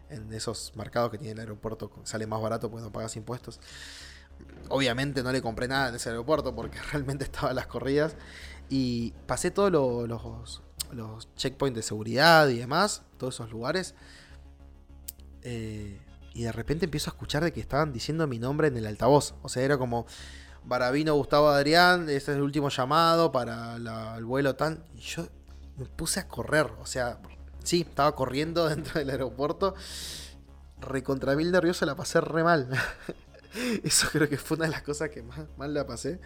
[0.10, 3.60] En esos mercados que tiene el aeropuerto, sale más barato porque no pagas impuestos.
[4.70, 8.16] Obviamente no le compré nada en ese aeropuerto porque realmente estaban las corridas.
[8.70, 13.96] Y pasé todos los, los checkpoints de seguridad y demás, todos esos lugares.
[15.42, 16.00] Eh,
[16.34, 19.36] y de repente empiezo a escuchar de que estaban diciendo mi nombre en el altavoz.
[19.42, 20.08] O sea, era como
[20.66, 23.76] Barabino Gustavo Adrián, este es el último llamado para
[24.18, 24.84] el vuelo tal.
[24.96, 25.28] Y yo
[25.78, 26.72] me puse a correr.
[26.80, 27.20] O sea,
[27.64, 29.76] sí, estaba corriendo dentro del aeropuerto.
[30.80, 32.70] Recontra mil nervioso la pasé re mal.
[33.84, 36.20] Eso creo que fue una de las cosas que más mal la pasé.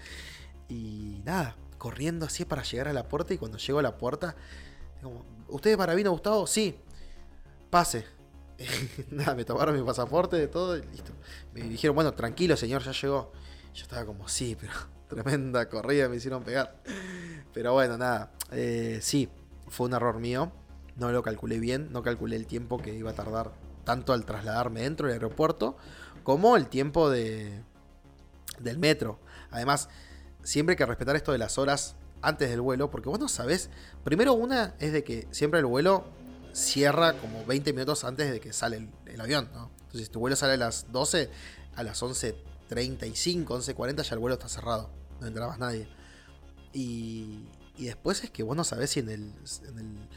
[0.70, 4.36] Y nada, corriendo así para llegar a la puerta y cuando llego a la puerta,
[4.98, 6.48] digo, ¿usted es Maravino Gustavo?
[6.48, 6.78] Sí,
[7.70, 8.06] pase.
[9.12, 11.12] Nada, me tomaron mi pasaporte, todo y listo.
[11.54, 13.32] Me dijeron, bueno, tranquilo señor, ya llegó.
[13.74, 14.74] Yo estaba como, sí, pero
[15.08, 16.82] tremenda corrida me hicieron pegar.
[17.54, 19.30] Pero bueno, nada, eh, sí,
[19.68, 20.52] fue un error mío.
[20.96, 23.52] No lo calculé bien, no calculé el tiempo que iba a tardar
[23.84, 25.78] tanto al trasladarme dentro del aeropuerto
[26.28, 27.64] como el tiempo de,
[28.60, 29.18] del metro.
[29.50, 29.88] Además,
[30.44, 33.70] siempre hay que respetar esto de las horas antes del vuelo, porque vos no sabés.
[34.04, 36.04] Primero, una es de que siempre el vuelo
[36.52, 39.72] cierra como 20 minutos antes de que sale el, avión, ¿no?
[39.84, 41.30] Entonces, si tu vuelo sale a las 12,
[41.78, 44.90] a las 11.35, 11.40 ya el vuelo está cerrado,
[45.22, 45.88] no entra más nadie.
[46.74, 47.46] Y,
[47.78, 49.34] y después es que vos no sabés si en el,
[49.66, 50.10] en el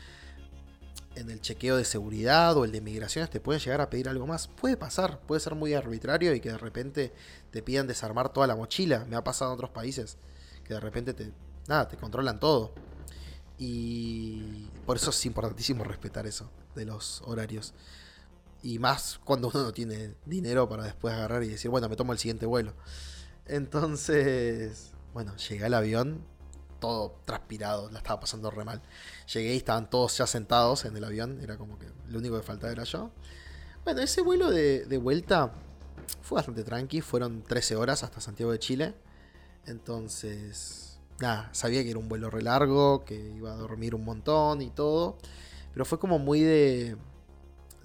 [1.17, 4.27] en el chequeo de seguridad o el de migraciones te pueden llegar a pedir algo
[4.27, 4.49] más.
[4.49, 7.13] Puede pasar, puede ser muy arbitrario y que de repente
[7.51, 9.05] te pidan desarmar toda la mochila.
[9.09, 10.17] Me ha pasado en otros países
[10.65, 11.33] que de repente te,
[11.67, 12.73] nada, te controlan todo.
[13.59, 17.75] Y por eso es importantísimo respetar eso de los horarios.
[18.63, 22.13] Y más cuando uno no tiene dinero para después agarrar y decir, bueno, me tomo
[22.13, 22.75] el siguiente vuelo.
[23.47, 26.25] Entonces, bueno, llegué al avión
[26.81, 28.83] todo transpirado, la estaba pasando re mal.
[29.33, 32.43] Llegué y estaban todos ya sentados en el avión, era como que lo único que
[32.43, 33.11] faltaba era yo.
[33.85, 35.53] Bueno, ese vuelo de, vuelta
[36.23, 38.95] fue bastante tranqui, fueron 13 horas hasta Santiago de Chile.
[39.67, 44.63] Entonces, nada, sabía que era un vuelo re largo, que iba a dormir un montón
[44.63, 45.19] y todo.
[45.73, 46.97] Pero fue como muy de,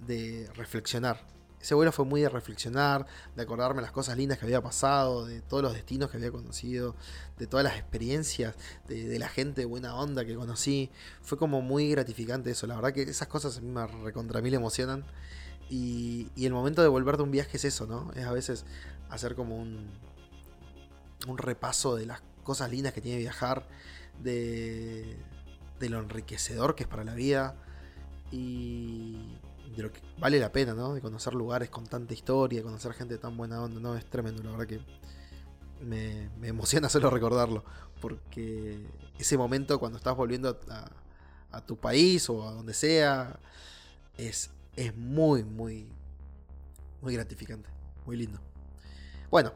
[0.07, 1.34] de reflexionar
[1.65, 5.41] ese vuelo fue muy de reflexionar, de acordarme las cosas lindas que había pasado, de
[5.41, 6.95] todos los destinos que había conocido,
[7.39, 8.53] de todas las experiencias,
[8.87, 10.91] de, la gente buena onda que conocí.
[11.23, 12.67] Fue como muy gratificante eso.
[12.67, 15.05] La verdad que esas cosas a mí me recontra mil emocionan.
[15.67, 18.11] Y, el momento de volver de un viaje es eso, ¿no?
[18.15, 18.63] Es a veces
[19.09, 19.89] hacer como un,
[21.27, 23.67] un repaso de las cosas lindas que tiene viajar,
[24.21, 25.17] de,
[25.79, 27.55] de lo enriquecedor que es para la vida.
[28.31, 29.39] Y,
[29.75, 30.93] de lo que vale la pena, ¿no?
[30.93, 33.95] De conocer lugares con tanta historia, conocer gente tan buena onda, ¿no?
[33.95, 34.79] Es tremendo, la verdad que
[35.81, 37.63] me, emociona solo recordarlo.
[38.01, 38.85] Porque
[39.17, 40.91] ese momento cuando estás volviendo a,
[41.65, 43.39] tu país o a donde sea,
[44.17, 45.89] es, es muy, muy,
[47.01, 47.69] muy gratificante,
[48.05, 48.41] muy lindo.
[49.31, 49.53] Bueno,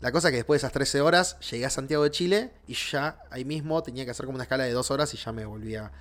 [0.00, 3.22] la cosa que después de esas 13 horas llegué a Santiago de Chile y ya
[3.30, 5.92] ahí mismo tenía que hacer como una escala de 2 horas y ya me volvía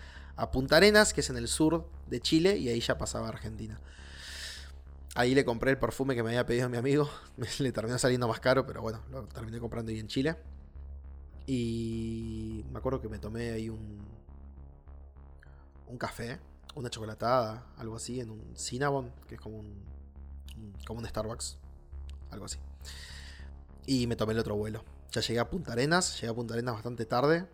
[0.42, 3.30] a Punta Arenas, que es en el sur de Chile, y ahí ya pasaba a
[3.30, 3.80] Argentina.
[5.14, 7.08] Ahí le compré el perfume que me había pedido mi amigo.
[7.60, 10.36] le terminó saliendo más caro, pero bueno, lo terminé comprando ahí en Chile.
[11.46, 14.00] Y me acuerdo que me tomé ahí un,
[15.88, 16.40] un café,
[16.74, 19.84] una chocolatada, algo así, en un Cinnabon, que es como un,
[20.88, 21.60] como un Starbucks,
[22.32, 22.58] algo así.
[23.86, 24.84] Y me tomé el otro vuelo.
[25.12, 27.46] Ya llegué a Punta Arenas, llegué a Punta Arenas bastante tarde,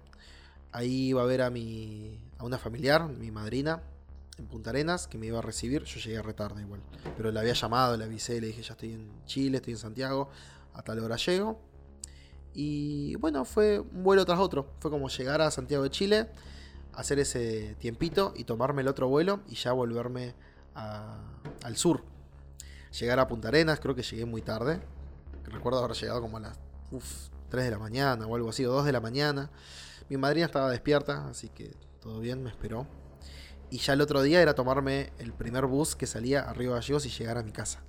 [0.72, 3.82] Ahí iba a ver a mi a una familiar, mi madrina,
[4.38, 5.84] en Punta Arenas, que me iba a recibir.
[5.84, 6.82] Yo llegué a retardo igual.
[7.16, 10.30] Pero le había llamado, le avisé, le dije, ya estoy en Chile, estoy en Santiago,
[10.74, 11.60] a tal hora llego.
[12.54, 14.72] Y bueno, fue un vuelo tras otro.
[14.80, 16.28] Fue como llegar a Santiago de Chile,
[16.94, 20.36] hacer ese tiempito y tomarme el otro vuelo y ya volverme
[20.74, 22.04] al sur.
[23.00, 24.80] Llegar a Punta Arenas, creo que llegué muy tarde.
[25.46, 26.60] Recuerdo haber llegado como a las
[27.50, 29.50] 3 de la mañana o algo así, o 2 de la mañana.
[30.10, 32.88] Mi madrina estaba despierta, así que todo bien, me esperó.
[33.70, 37.06] Y ya el otro día era tomarme el primer bus que salía a Río Gallegos
[37.06, 37.84] y llegar a mi casa.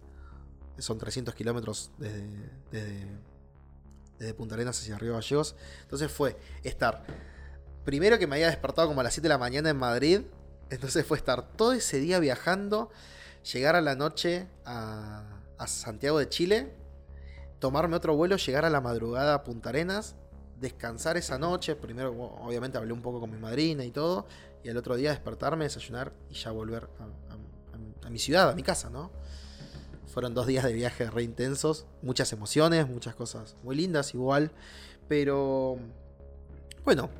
[0.78, 5.54] Son 300 kilómetros desde, desde, Punta Arenas hacia Río Gallegos.
[5.82, 7.04] Entonces fue estar.
[7.84, 10.22] Primero que me había despertado como a las 7 de la mañana en Madrid.
[10.70, 12.90] Entonces fue estar todo ese día viajando.
[13.52, 16.74] Llegar a la noche a, a Santiago de Chile.
[17.60, 20.16] Tomarme otro vuelo, llegar a la madrugada a Punta Arenas
[20.60, 21.76] descansar esa noche.
[21.76, 24.26] Primero, obviamente, hablé un poco con mi madrina y todo.
[24.62, 26.88] Y al otro día despertarme, desayunar y ya volver
[28.02, 29.10] a, mi ciudad, a mi casa, ¿no?
[30.06, 31.86] Fueron dos días de viaje re intensos.
[32.02, 34.50] Muchas emociones, muchas cosas muy lindas igual.
[35.08, 35.78] Pero,
[36.84, 37.10] bueno,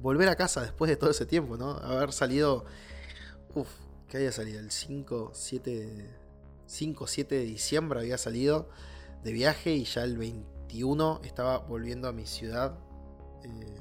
[0.00, 1.72] volver a casa después de todo ese tiempo, ¿no?
[1.72, 2.64] Haber salido.
[3.54, 3.68] Uf,
[4.08, 6.14] que había salido el 5, 7.
[6.66, 8.68] 5, 7 de diciembre había salido
[9.24, 10.57] de viaje y ya el 20
[11.24, 12.78] estaba volviendo a mi ciudad.
[13.42, 13.80] Eh,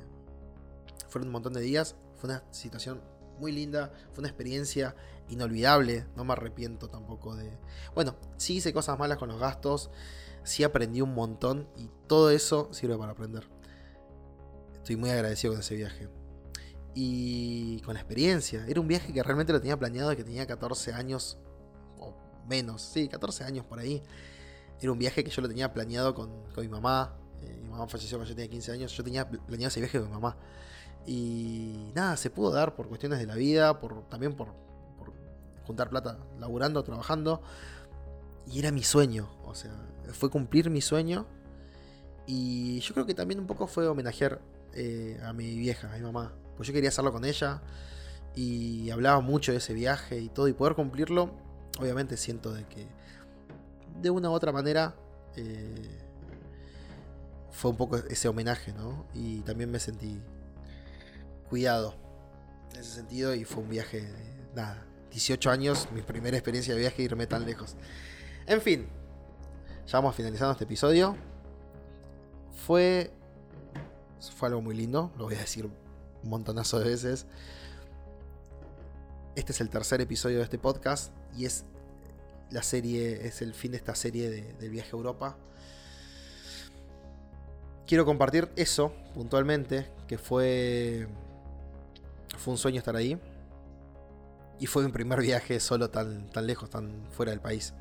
[1.09, 1.95] fueron un montón de días.
[2.15, 3.01] Fue una situación
[3.39, 3.91] muy linda.
[4.13, 4.95] Fue una experiencia
[5.29, 6.05] inolvidable.
[6.15, 7.57] No me arrepiento tampoco de.
[7.93, 9.89] Bueno, sí hice cosas malas con los gastos.
[10.43, 11.67] Sí aprendí un montón.
[11.77, 13.47] Y todo eso sirve para aprender.
[14.75, 16.09] Estoy muy agradecido con ese viaje.
[16.95, 18.65] Y con la experiencia.
[18.67, 21.37] Era un viaje que realmente lo tenía planeado que tenía 14 años.
[21.99, 22.13] O
[22.47, 22.81] menos.
[22.81, 24.01] Sí, 14 años por ahí.
[24.79, 27.15] Era un viaje que yo lo tenía planeado con, mi mamá.
[27.41, 28.91] Eh, mi mamá falleció cuando yo tenía 15 años.
[28.95, 30.37] Yo tenía planeado ese viaje con mi mamá.
[31.05, 34.49] Y nada, se pudo dar por cuestiones de la vida, por, también por,
[35.65, 37.41] juntar plata, laburando, trabajando.
[38.45, 39.29] Y era mi sueño.
[39.45, 39.71] O sea,
[40.13, 41.25] fue cumplir mi sueño.
[42.27, 44.41] Y yo creo que también un poco fue homenajear
[44.73, 46.33] eh, a mi vieja, a mi mamá.
[46.55, 47.61] Pues yo quería hacerlo con ella.
[48.35, 50.47] Y hablaba mucho de ese viaje y todo.
[50.47, 51.31] Y poder cumplirlo,
[51.79, 52.85] obviamente siento de que
[54.01, 54.95] de una u otra manera
[55.35, 55.99] eh,
[57.51, 59.05] fue un poco ese homenaje, ¿no?
[59.13, 60.21] Y también me sentí
[61.49, 61.95] cuidado
[62.73, 66.79] en ese sentido y fue un viaje, de, nada, 18 años, mi primera experiencia de
[66.79, 67.75] viaje, irme tan lejos.
[68.45, 68.87] En fin,
[69.87, 71.15] ya vamos finalizando este episodio.
[72.65, 73.11] Fue,
[74.35, 75.73] fue algo muy lindo, lo voy a decir un
[76.29, 77.25] montonazo de veces.
[79.35, 81.65] este es el tercer episodio de este podcast y es
[82.51, 85.37] la serie, es el fin de esta serie de, del viaje a Europa.
[87.85, 91.07] Quiero compartir eso puntualmente, que fue,
[92.37, 93.19] fue un sueño estar ahí.
[94.59, 97.73] Y fue mi primer viaje solo tan, tan lejos, tan fuera del país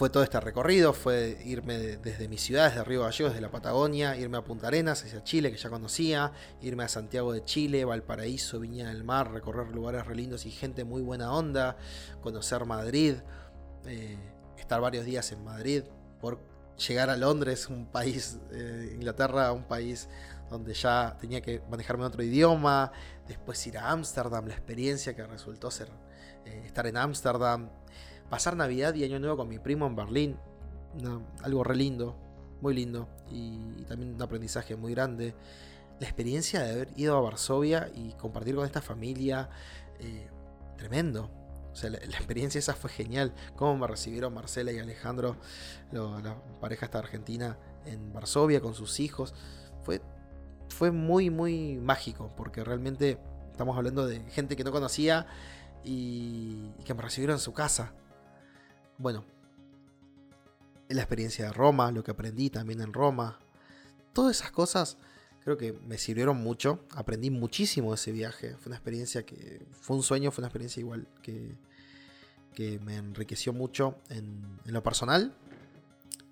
[0.00, 4.16] fue todo este recorrido, fue irme desde mi ciudad, desde Río Gallegos, desde la Patagonia,
[4.16, 6.32] irme a Punta Arenas, hacia Chile, que ya conocía,
[6.62, 10.84] irme a Santiago de Chile, Valparaíso, Viña del Mar, recorrer lugares re lindos y gente
[10.84, 11.76] muy buena onda,
[12.22, 13.16] conocer Madrid,
[13.84, 14.16] eh,
[14.56, 15.82] estar varios días en Madrid,
[16.18, 16.40] por
[16.78, 20.08] llegar a Londres, un país, eh, Inglaterra, un país
[20.48, 22.90] donde ya tenía que manejarme otro idioma,
[23.28, 25.90] después ir a Ámsterdam, la experiencia que resultó ser
[26.46, 27.68] eh, estar en Ámsterdam,
[28.30, 30.36] pasar Navidad y Año Nuevo con mi primo en Berlín.
[31.42, 32.16] algo re lindo,
[32.62, 33.08] muy lindo.
[33.30, 35.34] Y, también un aprendizaje muy grande.
[35.98, 39.50] La experiencia de haber ido a Varsovia y compartir con esta familia,
[39.98, 40.30] eh,
[40.78, 41.30] tremendo.
[41.72, 43.34] O sea, la, experiencia esa fue genial.
[43.56, 45.36] Cómo me recibieron Marcela y Alejandro,
[45.92, 49.34] la pareja esta argentina, en Varsovia con sus hijos.
[49.82, 50.00] Fue,
[50.68, 53.18] fue muy, muy mágico, porque realmente
[53.50, 55.26] estamos hablando de gente que no conocía
[55.84, 57.92] y que me recibieron en su casa.
[59.00, 59.24] Bueno,
[60.90, 63.38] la experiencia de Roma, lo que aprendí también en Roma,
[64.12, 64.98] todas esas cosas
[65.42, 66.80] creo que me sirvieron mucho.
[66.94, 68.56] Aprendí muchísimo de ese viaje.
[68.56, 71.56] Fue una experiencia que fue un sueño, fue una experiencia igual que,
[72.54, 75.32] que me enriqueció mucho en, lo personal.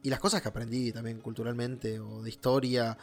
[0.02, 2.98] Y las cosas que aprendí también culturalmente o de historia,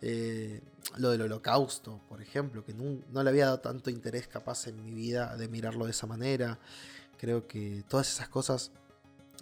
[0.00, 0.62] eh,
[0.96, 4.82] lo del holocausto, por ejemplo, que no, no, le había dado tanto interés capaz en
[4.82, 6.58] mi vida de mirarlo de esa manera.
[7.18, 8.72] Creo que todas esas cosas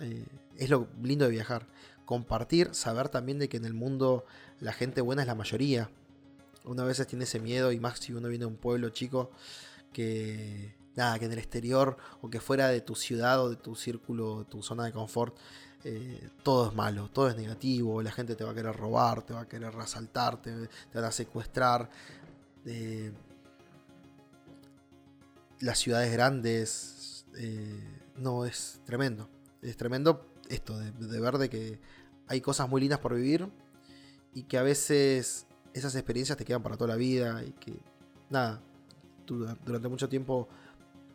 [0.01, 0.27] eh,
[0.57, 1.67] es lo lindo de viajar.
[2.05, 4.25] Compartir, saber también de que en el mundo
[4.61, 5.91] la gente buena es la mayoría.
[6.65, 9.31] Una veces tiene ese miedo, y más si uno viene de un pueblo chico,
[9.93, 13.75] que nada, que en el exterior o que fuera de tu ciudad o de tu
[13.77, 15.37] círculo, de tu zona de confort,
[15.85, 19.33] eh, todo es malo, todo es negativo, la gente te va a querer robar, te
[19.33, 21.89] va a querer asaltar, te, van a secuestrar.
[22.67, 23.13] Eh,
[25.61, 27.25] las ciudades grandes,
[28.17, 29.29] no, es tremendo
[29.63, 31.79] es tremendo esto, de, ver de que
[32.27, 33.49] hay cosas muy lindas por vivir
[34.35, 37.75] y que a veces esas experiencias te quedan para toda la vida y que,
[38.31, 38.61] nada,
[39.27, 40.49] durante mucho tiempo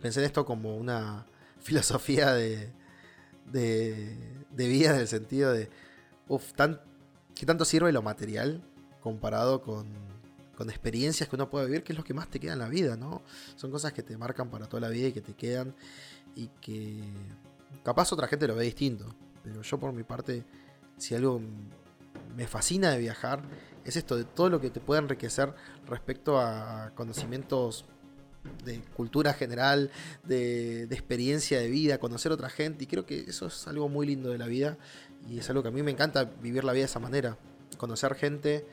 [0.01, 1.25] pensé en esto como una
[1.59, 2.71] filosofía de,
[3.51, 4.17] de,
[4.55, 5.69] vida en el sentido de,
[6.27, 6.51] uff,
[7.35, 8.61] ¿qué tanto sirve lo material
[9.01, 9.87] comparado con,
[10.55, 12.69] con experiencias que uno puede vivir, que es lo que más te queda en la
[12.69, 13.21] vida, ¿no?
[13.55, 15.75] Son cosas que te marcan para toda la vida y que te quedan
[16.35, 17.01] y que
[17.83, 19.05] Capaz otra gente lo ve distinto,
[19.43, 20.45] pero yo por mi parte,
[20.97, 21.41] si algo
[22.35, 23.41] me fascina de viajar,
[23.83, 25.53] es esto de todo lo que te puede enriquecer
[25.87, 27.85] respecto a conocimientos
[28.63, 29.91] de cultura general,
[30.23, 32.85] de, experiencia de vida, conocer otra gente.
[32.85, 34.77] Y creo que eso es algo muy lindo de la vida.
[35.29, 37.37] Y es algo que a mí me encanta vivir la vida de esa manera.
[37.77, 38.65] Conocer gente,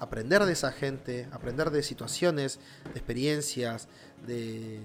[0.00, 2.58] aprender de esa gente, aprender de situaciones,
[2.92, 3.88] de experiencias,
[4.26, 4.80] de,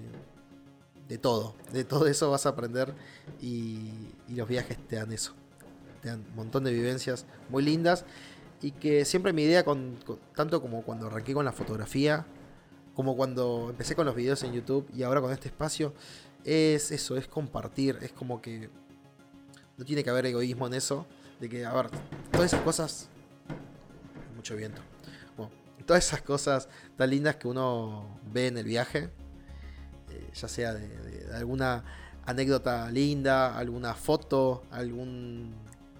[1.08, 1.54] de todo.
[1.72, 2.94] De todo eso vas a aprender
[3.40, 3.90] y,
[4.28, 5.32] los viajes te dan eso.
[6.02, 8.04] Te dan un montón de vivencias muy lindas
[8.60, 9.96] y que siempre mi idea, con,
[10.34, 12.26] tanto como cuando arranqué con la fotografía,
[12.94, 15.92] como cuando empecé con los videos en YouTube y ahora con este espacio,
[16.44, 18.70] es eso, es compartir, es como que
[19.76, 21.06] no tiene que haber egoísmo en eso,
[21.40, 21.90] de que, a ver,
[22.30, 23.08] todas esas cosas,
[24.36, 24.80] mucho viento,
[25.36, 25.52] bueno,
[25.86, 29.10] todas esas cosas tan lindas que uno ve en el viaje,
[30.14, 31.84] eh, ya sea de, alguna
[32.24, 35.54] anécdota linda, alguna foto, algún,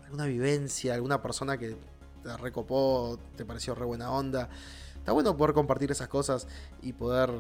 [0.05, 1.77] alguna vivencia, alguna persona que
[2.23, 4.49] te recopó, te pareció re buena onda.
[4.97, 6.47] Está bueno poder compartir esas cosas
[6.83, 7.31] y poder,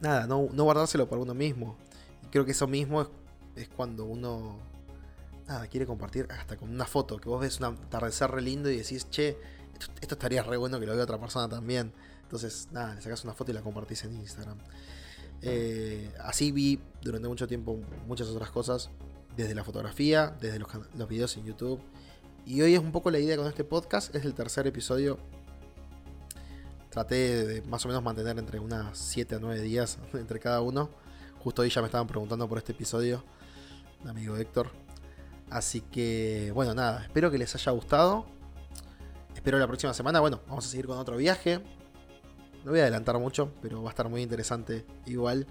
[0.00, 1.76] nada, no, guardárselo por uno mismo.
[2.30, 3.08] creo que eso mismo
[3.56, 4.58] es, cuando uno,
[5.46, 8.76] nada, quiere compartir hasta con una foto, que vos ves un atardecer re lindo y
[8.76, 9.38] decís, che,
[9.72, 11.92] esto, esto estaría re bueno que lo vea otra persona también.
[12.22, 14.58] Entonces, nada, le sacas una foto y la compartís en Instagram.
[15.46, 18.90] Eh, así vi durante mucho tiempo muchas otras cosas,
[19.36, 21.80] desde la fotografía, desde los, videos en YouTube.
[22.46, 25.18] Y hoy es un poco la idea con este podcast, es el tercer episodio.
[26.90, 30.88] Traté de más o menos mantener entre unas 7 a 9 días entre cada uno.
[31.40, 33.22] Justo hoy ya me estaban preguntando por este episodio,
[34.06, 34.70] amigo Héctor.
[35.50, 38.24] Así que, bueno, nada, espero que les haya gustado.
[39.34, 41.60] Espero la próxima semana, bueno, vamos a seguir con otro viaje.
[42.64, 45.46] No voy a adelantar mucho, pero va a estar muy interesante igual.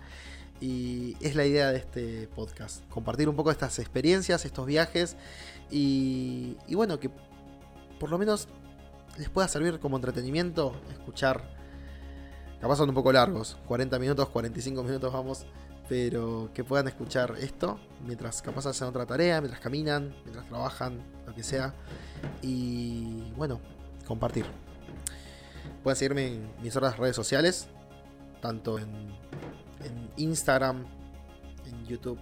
[0.59, 5.18] Y es la idea de este podcast, compartir un poco estas experiencias, estos viajes
[5.70, 7.09] y, bueno, que
[7.99, 8.47] por lo menos
[9.18, 11.43] les pueda servir como entretenimiento escuchar
[12.61, 15.45] capaz son un poco largos, 40 minutos, 45 minutos vamos,
[15.89, 21.36] pero que puedan escuchar esto mientras capaz hacen otra tarea, mientras caminan, mientras trabajan, lo
[21.36, 21.74] que sea.
[22.41, 23.59] Y bueno,
[24.07, 24.45] compartir.
[25.84, 27.68] Pueden seguirme en mis otras redes sociales,
[28.42, 28.88] tanto en,
[30.16, 30.86] Instagram,
[31.66, 32.20] en YouTube,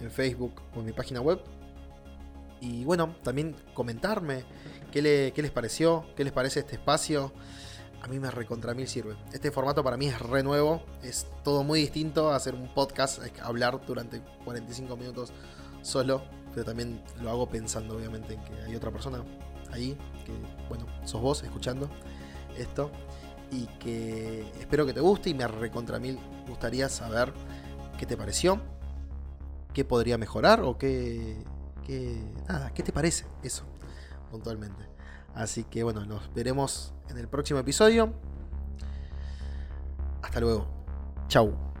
[0.00, 1.40] en Facebook o en mi página web.
[2.60, 4.44] Y bueno, también comentarme
[4.90, 7.32] qué, les pareció, qué les parece este espacio.
[8.02, 9.16] A mí me recontra mil sirve.
[9.32, 10.82] Este formato para mí es re nuevo.
[11.02, 15.32] Es todo muy distinto a hacer un podcast, hablar durante 45 minutos
[15.80, 16.22] solo.
[16.52, 19.24] Pero también lo hago pensando, obviamente, en que hay otra persona
[19.70, 19.96] ahí.
[20.26, 20.32] Que,
[20.68, 21.88] bueno, sos vos escuchando
[22.56, 22.90] esto.
[23.50, 25.30] Y que espero que te guste.
[25.30, 27.32] Y me recontra mil gustaría saber
[27.98, 28.60] qué te pareció.
[29.74, 31.42] Qué podría mejorar o qué,
[31.86, 33.64] ¿Qué, nada, ¿qué te parece eso?
[34.30, 34.88] Puntualmente.
[35.34, 38.12] Así que bueno, nos veremos en el próximo episodio.
[40.22, 40.66] Hasta luego.
[41.28, 41.71] Chau.